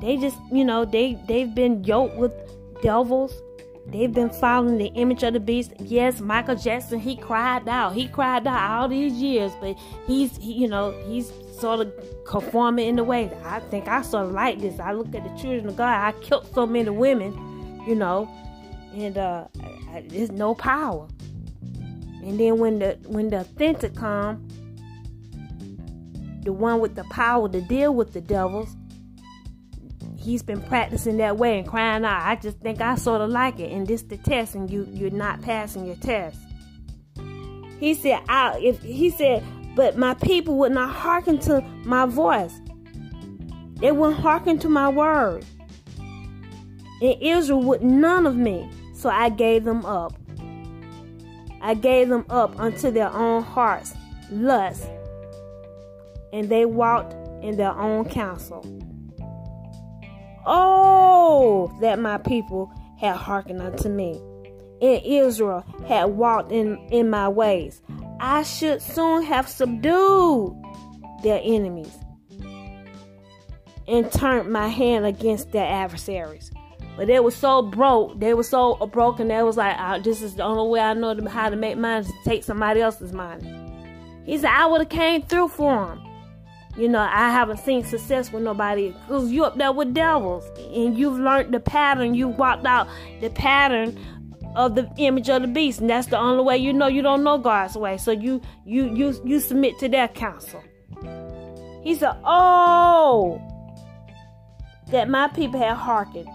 They 0.00 0.16
just, 0.16 0.38
you 0.50 0.64
know, 0.64 0.84
they 0.84 1.18
they've 1.26 1.54
been 1.54 1.84
yoked 1.84 2.16
with 2.16 2.32
devils. 2.82 3.34
They've 3.86 4.12
been 4.12 4.30
following 4.30 4.78
the 4.78 4.86
image 4.94 5.22
of 5.22 5.32
the 5.32 5.40
beast. 5.40 5.72
Yes, 5.80 6.20
Michael 6.20 6.54
Jackson, 6.54 7.00
he 7.00 7.16
cried 7.16 7.68
out. 7.68 7.94
He 7.94 8.06
cried 8.08 8.46
out 8.46 8.70
all 8.70 8.88
these 8.88 9.14
years, 9.14 9.52
but 9.60 9.76
he's, 10.06 10.36
he, 10.36 10.52
you 10.52 10.68
know, 10.68 10.92
he's 11.08 11.32
sort 11.58 11.80
of 11.80 11.92
conforming 12.24 12.86
in 12.86 12.96
the 12.96 13.04
way. 13.04 13.30
I 13.44 13.58
think 13.58 13.88
I 13.88 14.02
sort 14.02 14.26
of 14.26 14.32
like 14.32 14.60
this. 14.60 14.78
I 14.78 14.92
look 14.92 15.12
at 15.14 15.24
the 15.24 15.40
children 15.40 15.66
of 15.66 15.76
God. 15.76 15.88
I 15.88 16.12
killed 16.20 16.46
so 16.54 16.66
many 16.66 16.90
women, 16.90 17.82
you 17.86 17.96
know, 17.96 18.28
and 18.94 19.18
uh, 19.18 19.46
I, 19.92 20.04
there's 20.06 20.30
no 20.30 20.54
power. 20.54 21.08
And 22.22 22.38
then 22.38 22.58
when 22.58 22.78
the 22.78 22.98
when 23.06 23.30
the 23.30 23.40
authentic 23.40 23.96
come, 23.96 24.46
the 26.42 26.52
one 26.52 26.80
with 26.80 26.94
the 26.94 27.04
power 27.04 27.48
to 27.48 27.60
deal 27.62 27.94
with 27.94 28.12
the 28.12 28.20
devils, 28.20 28.76
he's 30.20 30.42
been 30.42 30.60
practicing 30.62 31.16
that 31.16 31.38
way 31.38 31.58
and 31.58 31.66
crying 31.66 32.04
out. 32.04 32.22
I 32.22 32.36
just 32.36 32.58
think 32.60 32.80
I 32.80 32.94
sort 32.94 33.20
of 33.20 33.30
like 33.30 33.58
it, 33.58 33.72
and 33.72 33.86
this 33.86 34.02
the 34.02 34.18
test, 34.18 34.54
and 34.54 34.70
you 34.70 34.86
you're 34.92 35.10
not 35.10 35.40
passing 35.42 35.86
your 35.86 35.96
test. 35.96 36.38
He 37.78 37.94
said, 37.94 38.20
"I 38.28 38.58
if 38.60 38.82
he 38.82 39.10
said, 39.10 39.42
but 39.74 39.96
my 39.96 40.14
people 40.14 40.56
would 40.58 40.72
not 40.72 40.90
hearken 40.90 41.38
to 41.40 41.62
my 41.84 42.06
voice. 42.06 42.60
They 43.76 43.92
wouldn't 43.92 44.20
hearken 44.20 44.58
to 44.58 44.68
my 44.68 44.88
word. 44.88 45.44
And 47.00 47.16
Israel 47.22 47.62
would 47.62 47.82
none 47.82 48.26
of 48.26 48.36
me, 48.36 48.68
so 48.92 49.08
I 49.08 49.30
gave 49.30 49.64
them 49.64 49.86
up. 49.86 50.12
I 51.62 51.74
gave 51.74 52.10
them 52.10 52.26
up 52.28 52.58
unto 52.60 52.90
their 52.90 53.10
own 53.10 53.42
hearts, 53.42 53.94
lust, 54.30 54.86
and 56.32 56.48
they 56.50 56.66
walked 56.66 57.14
in 57.42 57.56
their 57.56 57.72
own 57.72 58.04
counsel." 58.04 58.62
Oh, 60.46 61.76
that 61.80 61.98
my 61.98 62.18
people 62.18 62.72
had 62.98 63.16
hearkened 63.16 63.62
unto 63.62 63.88
me, 63.88 64.20
and 64.80 65.02
Israel 65.04 65.64
had 65.86 66.04
walked 66.04 66.52
in, 66.52 66.76
in 66.90 67.10
my 67.10 67.28
ways. 67.28 67.82
I 68.20 68.42
should 68.42 68.82
soon 68.82 69.22
have 69.22 69.48
subdued 69.48 70.54
their 71.22 71.40
enemies 71.42 71.96
and 73.88 74.10
turned 74.12 74.50
my 74.50 74.68
hand 74.68 75.06
against 75.06 75.52
their 75.52 75.66
adversaries. 75.66 76.50
But 76.96 77.06
they 77.06 77.20
were 77.20 77.30
so 77.30 77.62
broke, 77.62 78.20
they 78.20 78.34
were 78.34 78.42
so 78.42 78.74
broken, 78.92 79.28
they 79.28 79.42
was 79.42 79.56
like, 79.56 79.76
oh, 79.78 80.00
this 80.00 80.22
is 80.22 80.36
the 80.36 80.42
only 80.42 80.70
way 80.70 80.80
I 80.80 80.94
know 80.94 81.16
how 81.28 81.48
to 81.48 81.56
make 81.56 81.78
money 81.78 82.04
to 82.04 82.12
take 82.24 82.44
somebody 82.44 82.80
else's 82.80 83.12
money. 83.12 83.56
He 84.26 84.36
said, 84.38 84.50
I 84.50 84.66
would 84.66 84.82
have 84.82 84.90
came 84.90 85.22
through 85.22 85.48
for 85.48 85.86
them. 85.86 86.09
You 86.76 86.88
know, 86.88 87.00
I 87.00 87.30
haven't 87.30 87.58
seen 87.58 87.84
success 87.84 88.32
with 88.32 88.42
nobody 88.42 88.90
because 88.90 89.30
you 89.30 89.44
up 89.44 89.56
there 89.56 89.72
with 89.72 89.92
devils 89.92 90.44
and 90.72 90.96
you've 90.96 91.18
learned 91.18 91.52
the 91.52 91.60
pattern. 91.60 92.14
you've 92.14 92.38
walked 92.38 92.64
out 92.64 92.88
the 93.20 93.30
pattern 93.30 93.98
of 94.54 94.74
the 94.74 94.90
image 94.96 95.28
of 95.28 95.42
the 95.42 95.48
beast, 95.48 95.80
and 95.80 95.90
that's 95.90 96.08
the 96.08 96.18
only 96.18 96.42
way 96.42 96.56
you 96.58 96.72
know 96.72 96.86
you 96.86 97.02
don't 97.02 97.22
know 97.24 97.38
God's 97.38 97.76
way. 97.76 97.96
So 97.96 98.12
you 98.12 98.40
you 98.64 98.94
you 98.94 99.20
you 99.24 99.40
submit 99.40 99.78
to 99.80 99.88
their 99.88 100.08
counsel. 100.08 100.62
He 101.82 101.94
said, 101.94 102.14
"Oh, 102.24 103.40
that 104.90 105.08
my 105.08 105.28
people 105.28 105.58
had 105.58 105.74
hearkened 105.74 106.28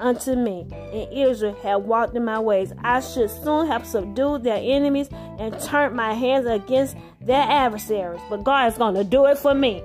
unto 0.00 0.34
me, 0.34 0.66
and 0.72 1.12
Israel 1.12 1.56
had 1.62 1.76
walked 1.76 2.14
in 2.14 2.24
my 2.24 2.38
ways. 2.38 2.72
I 2.82 3.00
should 3.00 3.30
soon 3.30 3.66
have 3.66 3.86
subdued 3.86 4.44
their 4.44 4.60
enemies 4.60 5.08
and 5.38 5.58
turned 5.60 5.94
my 5.94 6.14
hands 6.14 6.46
against 6.46 6.96
their 7.20 7.42
adversaries. 7.42 8.20
But 8.28 8.44
God 8.44 8.72
is 8.72 8.78
going 8.78 8.94
to 8.94 9.04
do 9.04 9.26
it 9.26 9.38
for 9.38 9.54
me. 9.54 9.82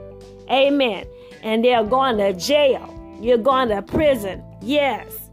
Amen. 0.49 1.05
And 1.41 1.63
they're 1.63 1.83
going 1.83 2.17
to 2.17 2.33
jail. 2.33 2.89
You're 3.21 3.37
going 3.37 3.69
to 3.69 3.81
prison. 3.81 4.43
Yes. 4.61 5.29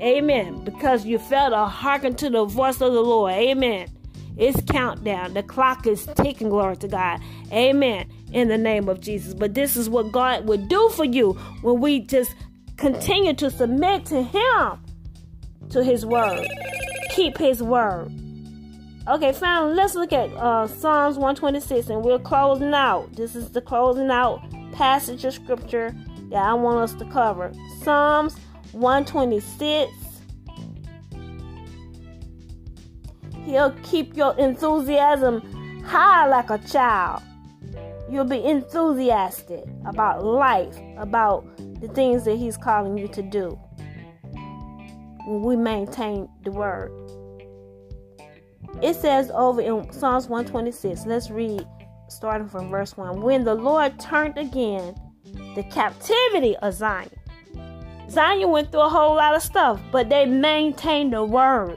Amen. 0.00 0.64
Because 0.64 1.04
you 1.04 1.18
failed 1.18 1.52
to 1.52 1.64
hearken 1.66 2.14
to 2.16 2.30
the 2.30 2.44
voice 2.44 2.80
of 2.80 2.92
the 2.92 3.00
Lord. 3.00 3.32
Amen. 3.32 3.88
It's 4.36 4.60
countdown. 4.70 5.34
The 5.34 5.42
clock 5.42 5.86
is 5.86 6.06
ticking. 6.16 6.50
Glory 6.50 6.76
to 6.78 6.88
God. 6.88 7.20
Amen. 7.52 8.10
In 8.32 8.48
the 8.48 8.58
name 8.58 8.88
of 8.88 9.00
Jesus. 9.00 9.32
But 9.32 9.54
this 9.54 9.76
is 9.76 9.88
what 9.88 10.12
God 10.12 10.46
would 10.46 10.68
do 10.68 10.90
for 10.90 11.04
you 11.04 11.32
when 11.62 11.80
we 11.80 12.00
just 12.00 12.34
continue 12.76 13.34
to 13.34 13.50
submit 13.50 14.04
to 14.06 14.22
Him, 14.22 14.80
to 15.70 15.82
His 15.82 16.04
word. 16.04 16.46
Keep 17.10 17.38
His 17.38 17.62
word. 17.62 18.12
Okay, 19.08 19.32
finally, 19.32 19.74
let's 19.74 19.94
look 19.94 20.12
at 20.12 20.32
uh, 20.32 20.66
Psalms 20.66 21.16
126, 21.16 21.90
and 21.90 22.04
we're 22.04 22.18
closing 22.18 22.74
out. 22.74 23.12
This 23.14 23.36
is 23.36 23.50
the 23.50 23.60
closing 23.60 24.10
out 24.10 24.40
passage 24.72 25.24
of 25.24 25.32
scripture 25.32 25.94
that 26.30 26.42
I 26.42 26.54
want 26.54 26.78
us 26.78 26.94
to 26.94 27.04
cover. 27.06 27.52
Psalms 27.82 28.36
126. 28.72 29.92
He'll 33.44 33.70
keep 33.84 34.16
your 34.16 34.36
enthusiasm 34.38 35.82
high 35.84 36.26
like 36.26 36.50
a 36.50 36.58
child. 36.58 37.22
You'll 38.10 38.24
be 38.24 38.44
enthusiastic 38.44 39.64
about 39.84 40.24
life, 40.24 40.76
about 40.96 41.46
the 41.80 41.88
things 41.88 42.24
that 42.24 42.36
He's 42.36 42.56
calling 42.56 42.96
you 42.96 43.08
to 43.08 43.22
do. 43.22 43.58
When 45.26 45.42
we 45.42 45.56
maintain 45.56 46.28
the 46.44 46.52
Word. 46.52 46.92
It 48.82 48.94
says 48.94 49.30
over 49.34 49.60
in 49.60 49.90
Psalms 49.92 50.28
126, 50.28 51.06
let's 51.06 51.30
read 51.30 51.66
starting 52.08 52.48
from 52.48 52.70
verse 52.70 52.96
1. 52.96 53.20
When 53.20 53.44
the 53.44 53.54
Lord 53.54 53.98
turned 53.98 54.38
again 54.38 54.94
the 55.54 55.64
captivity 55.64 56.56
of 56.56 56.74
Zion. 56.74 57.10
Zion 58.10 58.50
went 58.50 58.70
through 58.70 58.82
a 58.82 58.88
whole 58.88 59.16
lot 59.16 59.34
of 59.34 59.42
stuff, 59.42 59.80
but 59.90 60.08
they 60.08 60.26
maintained 60.26 61.12
the 61.12 61.24
word 61.24 61.76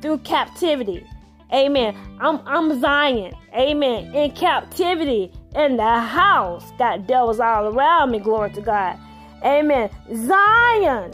through 0.00 0.18
captivity. 0.18 1.06
Amen. 1.52 1.96
I'm 2.20 2.40
I'm 2.46 2.80
Zion. 2.80 3.34
Amen. 3.54 4.14
In 4.14 4.30
captivity 4.32 5.32
in 5.54 5.76
the 5.76 5.98
house. 6.00 6.70
Got 6.78 7.06
devils 7.06 7.40
all 7.40 7.66
around 7.66 8.10
me. 8.10 8.18
Glory 8.18 8.52
to 8.52 8.60
God. 8.60 8.98
Amen. 9.44 9.90
Zion. 10.26 11.12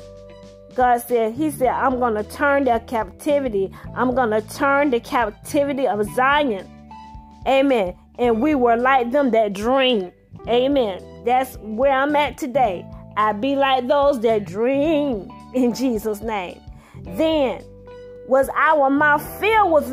God 0.75 0.99
said, 0.99 1.35
He 1.35 1.51
said, 1.51 1.69
I'm 1.69 1.99
going 1.99 2.15
to 2.15 2.25
turn 2.25 2.65
their 2.65 2.81
captivity. 2.81 3.71
I'm 3.95 4.15
going 4.15 4.31
to 4.31 4.41
turn 4.55 4.91
the 4.91 5.01
captivity 5.01 5.87
of 5.87 6.05
Zion. 6.15 6.69
Amen. 7.47 7.97
And 8.19 8.41
we 8.41 8.55
were 8.55 8.77
like 8.77 9.11
them 9.13 9.31
that 9.33 9.53
dream. 9.53 10.13
Amen. 10.49 11.01
That's 11.25 11.57
where 11.59 11.93
I'm 11.93 12.15
at 12.17 12.39
today. 12.39 12.85
I 13.17 13.33
be 13.33 13.57
like 13.57 13.87
those 13.87 14.21
that 14.21 14.45
dream 14.45 15.31
in 15.55 15.75
Jesus' 15.75 16.21
name. 16.21 16.61
Then 17.03 17.63
was 18.27 18.49
our 18.57 18.91
mouth 18.91 19.23
filled 19.41 19.73
with 19.73 19.89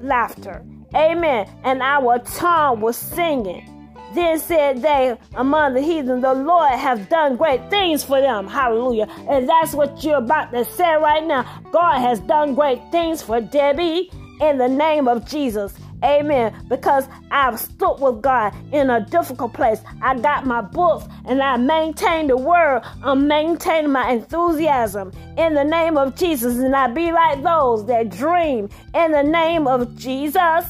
laughter. 0.00 0.64
Amen. 0.94 1.48
And 1.64 1.82
our 1.82 2.18
tongue 2.18 2.80
was 2.80 2.96
singing. 2.96 3.79
Then 4.14 4.38
said 4.38 4.82
they 4.82 5.16
among 5.34 5.74
the 5.74 5.80
heathen, 5.80 6.20
The 6.20 6.34
Lord 6.34 6.72
have 6.72 7.08
done 7.08 7.36
great 7.36 7.70
things 7.70 8.02
for 8.02 8.20
them. 8.20 8.48
Hallelujah. 8.48 9.06
And 9.28 9.48
that's 9.48 9.74
what 9.74 10.02
you're 10.02 10.16
about 10.16 10.50
to 10.52 10.64
say 10.64 10.94
right 10.96 11.24
now. 11.24 11.62
God 11.72 12.00
has 12.00 12.20
done 12.20 12.54
great 12.54 12.80
things 12.90 13.22
for 13.22 13.40
Debbie 13.40 14.10
in 14.40 14.58
the 14.58 14.68
name 14.68 15.06
of 15.06 15.28
Jesus. 15.28 15.74
Amen. 16.02 16.54
Because 16.68 17.06
I've 17.30 17.60
stood 17.60 18.00
with 18.00 18.22
God 18.22 18.54
in 18.72 18.90
a 18.90 19.04
difficult 19.04 19.52
place. 19.52 19.80
I 20.02 20.18
got 20.18 20.46
my 20.46 20.62
books 20.62 21.06
and 21.26 21.42
I 21.42 21.56
maintain 21.56 22.28
the 22.28 22.36
word. 22.36 22.82
I'm 23.02 23.28
maintaining 23.28 23.92
my 23.92 24.10
enthusiasm 24.10 25.12
in 25.36 25.54
the 25.54 25.64
name 25.64 25.98
of 25.98 26.16
Jesus. 26.16 26.56
And 26.56 26.74
I 26.74 26.86
be 26.86 27.12
like 27.12 27.42
those 27.42 27.84
that 27.86 28.10
dream 28.10 28.70
in 28.94 29.12
the 29.12 29.22
name 29.22 29.66
of 29.66 29.94
Jesus. 29.96 30.64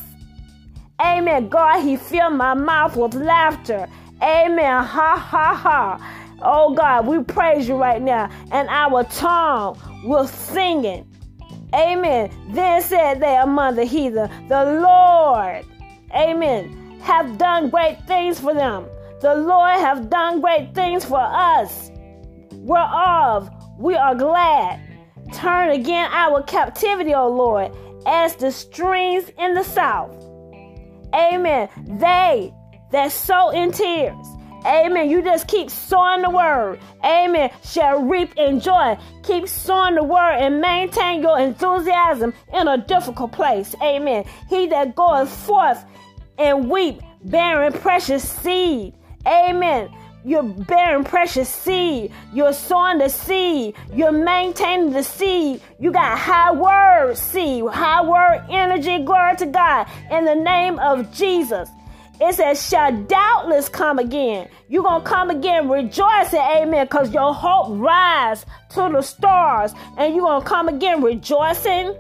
Amen. 1.00 1.48
God, 1.48 1.82
He 1.82 1.96
filled 1.96 2.34
my 2.34 2.54
mouth 2.54 2.96
with 2.96 3.14
laughter. 3.14 3.88
Amen. 4.22 4.84
Ha 4.84 5.16
ha 5.16 5.54
ha. 5.54 6.36
Oh 6.42 6.74
God, 6.74 7.06
we 7.06 7.22
praise 7.22 7.68
you 7.68 7.76
right 7.76 8.00
now. 8.00 8.30
And 8.50 8.68
our 8.68 9.04
tongue 9.04 9.78
will 10.04 10.26
singing. 10.26 11.06
Amen. 11.74 12.30
Then 12.50 12.82
said 12.82 13.20
they 13.20 13.36
among 13.36 13.76
the 13.76 13.84
heathen, 13.84 14.30
The 14.48 14.80
Lord, 14.80 15.64
amen, 16.14 16.98
have 17.02 17.38
done 17.38 17.70
great 17.70 17.98
things 18.06 18.40
for 18.40 18.54
them. 18.54 18.86
The 19.20 19.34
Lord 19.34 19.78
have 19.78 20.10
done 20.10 20.40
great 20.40 20.74
things 20.74 21.04
for 21.04 21.20
us. 21.20 21.90
Whereof 22.52 23.50
we 23.78 23.94
are 23.94 24.14
glad. 24.14 24.80
Turn 25.32 25.70
again 25.70 26.10
our 26.12 26.42
captivity, 26.42 27.14
O 27.14 27.28
Lord, 27.28 27.70
as 28.06 28.34
the 28.34 28.50
streams 28.50 29.30
in 29.38 29.54
the 29.54 29.62
south. 29.62 30.29
Amen. 31.14 31.68
They 31.98 32.52
that 32.92 33.12
sow 33.12 33.50
in 33.50 33.72
tears. 33.72 34.26
Amen. 34.66 35.08
You 35.08 35.22
just 35.22 35.48
keep 35.48 35.70
sowing 35.70 36.22
the 36.22 36.30
word. 36.30 36.80
Amen. 37.04 37.50
Shall 37.64 38.02
reap 38.02 38.34
in 38.36 38.60
joy. 38.60 38.98
Keep 39.22 39.48
sowing 39.48 39.94
the 39.94 40.04
word 40.04 40.36
and 40.38 40.60
maintain 40.60 41.22
your 41.22 41.38
enthusiasm 41.38 42.34
in 42.52 42.68
a 42.68 42.76
difficult 42.76 43.32
place. 43.32 43.74
Amen. 43.82 44.24
He 44.48 44.66
that 44.66 44.94
goeth 44.94 45.30
forth 45.30 45.82
and 46.38 46.70
weep, 46.70 47.00
bearing 47.24 47.72
precious 47.72 48.28
seed. 48.28 48.94
Amen. 49.26 49.88
You're 50.24 50.42
bearing 50.42 51.04
precious 51.04 51.48
seed. 51.48 52.12
You're 52.32 52.52
sowing 52.52 52.98
the 52.98 53.08
seed. 53.08 53.74
You're 53.92 54.12
maintaining 54.12 54.90
the 54.90 55.02
seed. 55.02 55.62
You 55.78 55.90
got 55.92 56.18
high 56.18 56.52
word 56.52 57.16
seed, 57.16 57.64
high 57.66 58.02
word 58.02 58.44
energy. 58.50 59.02
Glory 59.04 59.36
to 59.36 59.46
God. 59.46 59.86
In 60.10 60.24
the 60.24 60.34
name 60.34 60.78
of 60.78 61.10
Jesus. 61.12 61.68
It 62.22 62.34
says, 62.34 62.68
shall 62.68 62.92
doubtless 63.04 63.70
come 63.70 63.98
again. 63.98 64.50
You're 64.68 64.82
going 64.82 65.02
to 65.02 65.08
come 65.08 65.30
again 65.30 65.70
rejoicing, 65.70 66.38
amen, 66.38 66.84
because 66.84 67.14
your 67.14 67.32
hope 67.32 67.68
rise 67.80 68.44
to 68.70 68.90
the 68.92 69.00
stars. 69.00 69.72
And 69.96 70.14
you're 70.14 70.26
going 70.26 70.42
to 70.42 70.46
come 70.46 70.68
again 70.68 71.02
rejoicing 71.02 71.96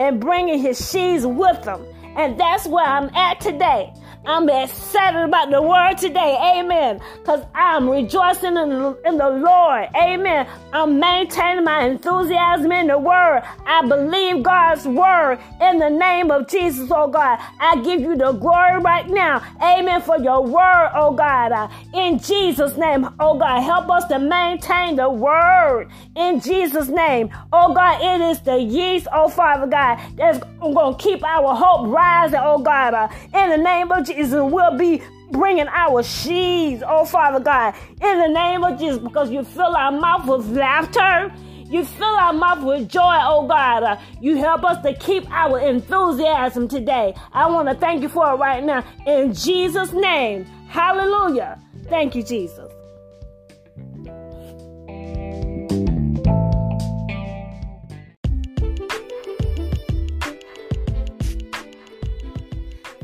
and 0.00 0.20
bringing 0.20 0.58
his 0.58 0.90
sheaves 0.90 1.24
with 1.24 1.62
them. 1.62 1.86
And 2.16 2.38
that's 2.38 2.66
where 2.66 2.84
I'm 2.84 3.14
at 3.14 3.40
today. 3.40 3.92
I'm 4.26 4.48
excited 4.48 5.22
about 5.22 5.50
the 5.50 5.62
word 5.62 5.96
today. 5.96 6.36
Amen. 6.58 7.00
Because 7.18 7.44
I'm 7.54 7.88
rejoicing 7.88 8.56
in 8.56 8.68
the, 8.68 8.98
in 9.06 9.16
the 9.16 9.30
Lord. 9.30 9.88
Amen. 9.96 10.46
I'm 10.72 11.00
maintaining 11.00 11.64
my 11.64 11.84
enthusiasm 11.84 12.70
in 12.70 12.88
the 12.88 12.98
word. 12.98 13.42
I 13.66 13.86
believe 13.86 14.42
God's 14.42 14.86
word 14.86 15.38
in 15.60 15.78
the 15.78 15.88
name 15.88 16.30
of 16.30 16.48
Jesus, 16.48 16.90
oh 16.94 17.08
God. 17.08 17.38
I 17.58 17.80
give 17.82 18.00
you 18.00 18.16
the 18.16 18.32
glory 18.32 18.78
right 18.80 19.08
now. 19.08 19.42
Amen. 19.62 20.02
For 20.02 20.18
your 20.18 20.42
word, 20.44 20.90
oh 20.94 21.12
God. 21.14 21.52
Uh, 21.52 21.68
in 21.94 22.18
Jesus' 22.18 22.76
name, 22.76 23.08
oh 23.20 23.38
God. 23.38 23.62
Help 23.62 23.90
us 23.90 24.04
to 24.06 24.18
maintain 24.18 24.96
the 24.96 25.08
word 25.08 25.88
in 26.14 26.40
Jesus' 26.40 26.88
name. 26.88 27.30
Oh 27.52 27.72
God, 27.72 28.00
it 28.02 28.20
is 28.20 28.40
the 28.40 28.58
yeast, 28.60 29.08
oh 29.12 29.28
Father 29.28 29.66
God, 29.66 29.98
that's 30.16 30.38
going 30.60 30.94
to 30.94 31.02
keep 31.02 31.24
our 31.24 31.54
hope 31.54 31.88
rising, 31.88 32.40
oh 32.42 32.58
God. 32.58 32.94
Uh, 32.94 33.08
in 33.34 33.50
the 33.50 33.56
name 33.56 33.90
of 33.90 34.09
Jesus 34.14 34.40
will 34.42 34.76
be 34.76 35.02
bringing 35.30 35.68
our 35.68 36.02
sheaves, 36.02 36.82
oh 36.86 37.04
Father 37.04 37.40
God, 37.40 37.74
in 38.00 38.18
the 38.18 38.28
name 38.28 38.64
of 38.64 38.78
Jesus, 38.78 38.98
because 38.98 39.30
you 39.30 39.44
fill 39.44 39.76
our 39.76 39.92
mouth 39.92 40.26
with 40.26 40.48
laughter. 40.56 41.32
You 41.66 41.84
fill 41.84 42.04
our 42.04 42.32
mouth 42.32 42.64
with 42.64 42.88
joy, 42.88 43.18
oh 43.22 43.46
God. 43.46 43.84
Uh, 43.84 44.00
you 44.20 44.36
help 44.36 44.64
us 44.64 44.82
to 44.82 44.92
keep 44.94 45.30
our 45.30 45.60
enthusiasm 45.60 46.66
today. 46.66 47.14
I 47.32 47.48
want 47.48 47.68
to 47.68 47.76
thank 47.76 48.02
you 48.02 48.08
for 48.08 48.32
it 48.32 48.36
right 48.36 48.64
now. 48.64 48.84
In 49.06 49.32
Jesus' 49.32 49.92
name, 49.92 50.44
hallelujah. 50.66 51.60
Thank 51.88 52.16
you, 52.16 52.24
Jesus. 52.24 52.69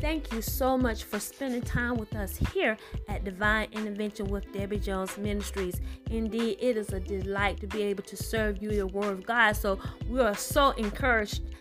Thank 0.07 0.31
you 0.31 0.41
so 0.41 0.77
much 0.77 1.03
for 1.03 1.19
spending 1.19 1.61
time 1.61 1.97
with 1.97 2.15
us 2.15 2.37
here 2.53 2.77
at 3.09 3.25
Divine 3.25 3.67
Intervention 3.73 4.27
with 4.27 4.49
Debbie 4.53 4.79
Jones 4.79 5.17
Ministries. 5.17 5.81
Indeed, 6.09 6.59
it 6.61 6.77
is 6.77 6.93
a 6.93 6.99
delight 7.01 7.59
to 7.59 7.67
be 7.67 7.83
able 7.83 8.03
to 8.03 8.15
serve 8.15 8.63
you 8.63 8.69
the 8.69 8.87
Word 8.87 9.11
of 9.11 9.25
God. 9.25 9.57
So 9.57 9.77
we 10.09 10.21
are 10.21 10.33
so 10.33 10.69
encouraged 10.71 11.41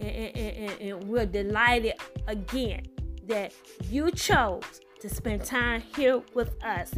and, 0.00 0.10
and, 0.10 0.56
and, 0.56 0.80
and 0.80 1.04
we're 1.04 1.26
delighted 1.26 1.94
again 2.26 2.86
that 3.26 3.52
you 3.90 4.10
chose 4.10 4.80
to 5.00 5.08
spend 5.08 5.44
time 5.44 5.82
here 5.94 6.22
with 6.34 6.62
us 6.64 6.92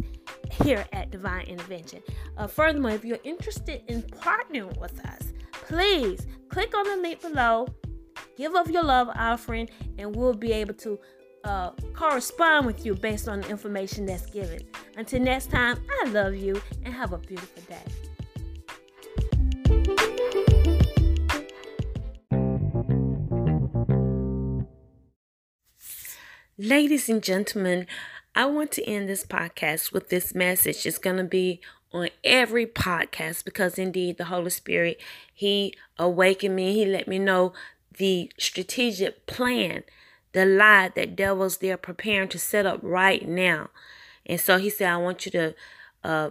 here 0.62 0.84
at 0.92 1.10
Divine 1.10 1.46
Intervention. 1.46 2.02
Uh, 2.36 2.46
furthermore, 2.46 2.92
if 2.92 3.04
you're 3.04 3.18
interested 3.24 3.82
in 3.88 4.02
partnering 4.02 4.76
with 4.78 5.04
us, 5.06 5.32
please 5.52 6.26
click 6.48 6.76
on 6.76 6.84
the 6.84 6.96
link 6.96 7.20
below, 7.20 7.66
give 8.36 8.54
of 8.54 8.70
your 8.70 8.84
love 8.84 9.08
offering, 9.14 9.68
and 9.98 10.14
we'll 10.14 10.34
be 10.34 10.52
able 10.52 10.74
to 10.74 10.98
uh, 11.44 11.70
correspond 11.94 12.66
with 12.66 12.84
you 12.84 12.94
based 12.94 13.28
on 13.28 13.40
the 13.40 13.48
information 13.48 14.06
that's 14.06 14.26
given. 14.26 14.60
Until 14.96 15.20
next 15.20 15.50
time, 15.50 15.78
I 16.02 16.08
love 16.08 16.34
you 16.34 16.60
and 16.84 16.92
have 16.94 17.12
a 17.12 17.18
beautiful 17.18 17.62
day. 17.62 18.07
Ladies 26.60 27.08
and 27.08 27.22
gentlemen, 27.22 27.86
I 28.34 28.46
want 28.46 28.72
to 28.72 28.84
end 28.84 29.08
this 29.08 29.24
podcast 29.24 29.92
with 29.92 30.08
this 30.08 30.34
message. 30.34 30.86
It's 30.86 30.98
going 30.98 31.18
to 31.18 31.22
be 31.22 31.60
on 31.92 32.08
every 32.24 32.66
podcast 32.66 33.44
because 33.44 33.78
indeed 33.78 34.16
the 34.16 34.24
Holy 34.24 34.50
Spirit, 34.50 35.00
He 35.32 35.72
awakened 36.00 36.56
me. 36.56 36.74
He 36.74 36.84
let 36.84 37.06
me 37.06 37.20
know 37.20 37.52
the 37.96 38.32
strategic 38.40 39.24
plan 39.26 39.84
the 40.32 40.44
lie 40.44 40.90
that 40.96 41.14
devils 41.14 41.58
they're 41.58 41.76
preparing 41.76 42.28
to 42.30 42.40
set 42.40 42.66
up 42.66 42.80
right 42.82 43.28
now. 43.28 43.70
And 44.26 44.40
so 44.40 44.58
he 44.58 44.68
said, 44.68 44.90
I 44.90 44.96
want 44.96 45.26
you 45.26 45.32
to 45.32 45.54
uh, 46.02 46.30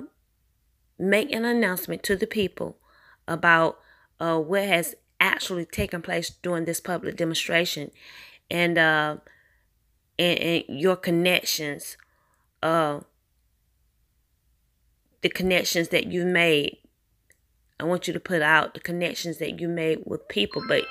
make 1.00 1.32
an 1.32 1.46
announcement 1.46 2.04
to 2.04 2.18
the 2.18 2.28
people 2.28 2.78
about 3.30 3.80
uh, 4.20 4.38
what 4.40 4.66
has 4.66 4.94
actually 5.22 5.66
taken 5.66 6.02
place 6.02 6.30
during 6.30 6.66
this 6.66 6.82
public 6.82 7.16
demonstration 7.16 7.92
and 8.52 8.78
uh, 8.78 9.18
and, 10.20 10.40
and 10.40 10.64
your 10.68 10.96
connections, 10.96 11.98
uh, 12.64 13.02
the 15.22 15.30
connections 15.30 15.90
that 15.90 16.08
you 16.08 16.26
made. 16.26 16.78
I 17.80 17.84
want 17.84 18.08
you 18.08 18.14
to 18.14 18.20
put 18.20 18.42
out 18.42 18.74
the 18.74 18.80
connections 18.80 19.38
that 19.38 19.60
you 19.60 19.68
made 19.68 20.00
with 20.06 20.28
people, 20.28 20.64
but 20.68 20.84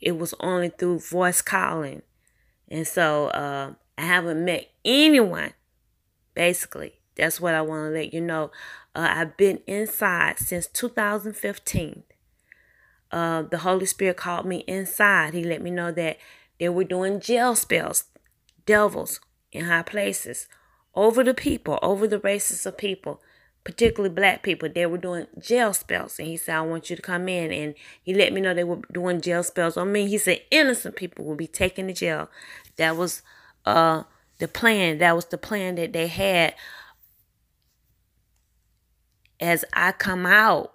it 0.00 0.18
was 0.18 0.34
only 0.40 0.68
through 0.68 0.98
voice 0.98 1.40
calling. 1.40 2.02
And 2.68 2.86
so 2.86 3.28
uh, 3.28 3.72
I 3.96 4.02
haven't 4.02 4.44
met 4.44 4.68
anyone, 4.84 5.54
basically. 6.34 7.00
That's 7.16 7.40
what 7.40 7.54
I 7.54 7.62
want 7.62 7.86
to 7.86 7.98
let 7.98 8.12
you 8.12 8.20
know. 8.20 8.50
Uh, 8.94 9.08
I've 9.10 9.36
been 9.36 9.60
inside 9.66 10.38
since 10.38 10.66
2015. 10.66 12.02
Uh, 13.10 13.42
the 13.42 13.58
Holy 13.58 13.86
Spirit 13.86 14.16
called 14.16 14.46
me 14.46 14.64
inside. 14.66 15.34
He 15.34 15.44
let 15.44 15.62
me 15.62 15.70
know 15.70 15.92
that 15.92 16.16
they 16.62 16.68
were 16.68 16.84
doing 16.84 17.18
jail 17.18 17.56
spells, 17.56 18.04
devils 18.66 19.18
in 19.50 19.64
high 19.64 19.82
places, 19.82 20.46
over 20.94 21.24
the 21.24 21.34
people, 21.34 21.78
over 21.82 22.06
the 22.06 22.20
races 22.20 22.64
of 22.64 22.78
people 22.78 23.20
particularly 23.64 24.14
black 24.14 24.42
people, 24.42 24.68
they 24.68 24.86
were 24.86 24.98
doing 24.98 25.26
jail 25.38 25.72
spells. 25.72 26.18
And 26.18 26.28
he 26.28 26.36
said, 26.36 26.56
I 26.56 26.60
want 26.62 26.90
you 26.90 26.96
to 26.96 27.02
come 27.02 27.28
in. 27.28 27.52
And 27.52 27.74
he 28.02 28.14
let 28.14 28.32
me 28.32 28.40
know 28.40 28.54
they 28.54 28.64
were 28.64 28.80
doing 28.92 29.20
jail 29.20 29.42
spells 29.42 29.76
on 29.76 29.92
me. 29.92 30.08
He 30.08 30.18
said, 30.18 30.40
innocent 30.50 30.96
people 30.96 31.24
will 31.24 31.36
be 31.36 31.46
taken 31.46 31.86
to 31.86 31.92
jail. 31.92 32.28
That 32.76 32.96
was 32.96 33.22
uh, 33.64 34.02
the 34.38 34.48
plan. 34.48 34.98
That 34.98 35.14
was 35.14 35.26
the 35.26 35.38
plan 35.38 35.76
that 35.76 35.92
they 35.92 36.08
had 36.08 36.54
as 39.38 39.64
I 39.72 39.92
come 39.92 40.26
out 40.26 40.74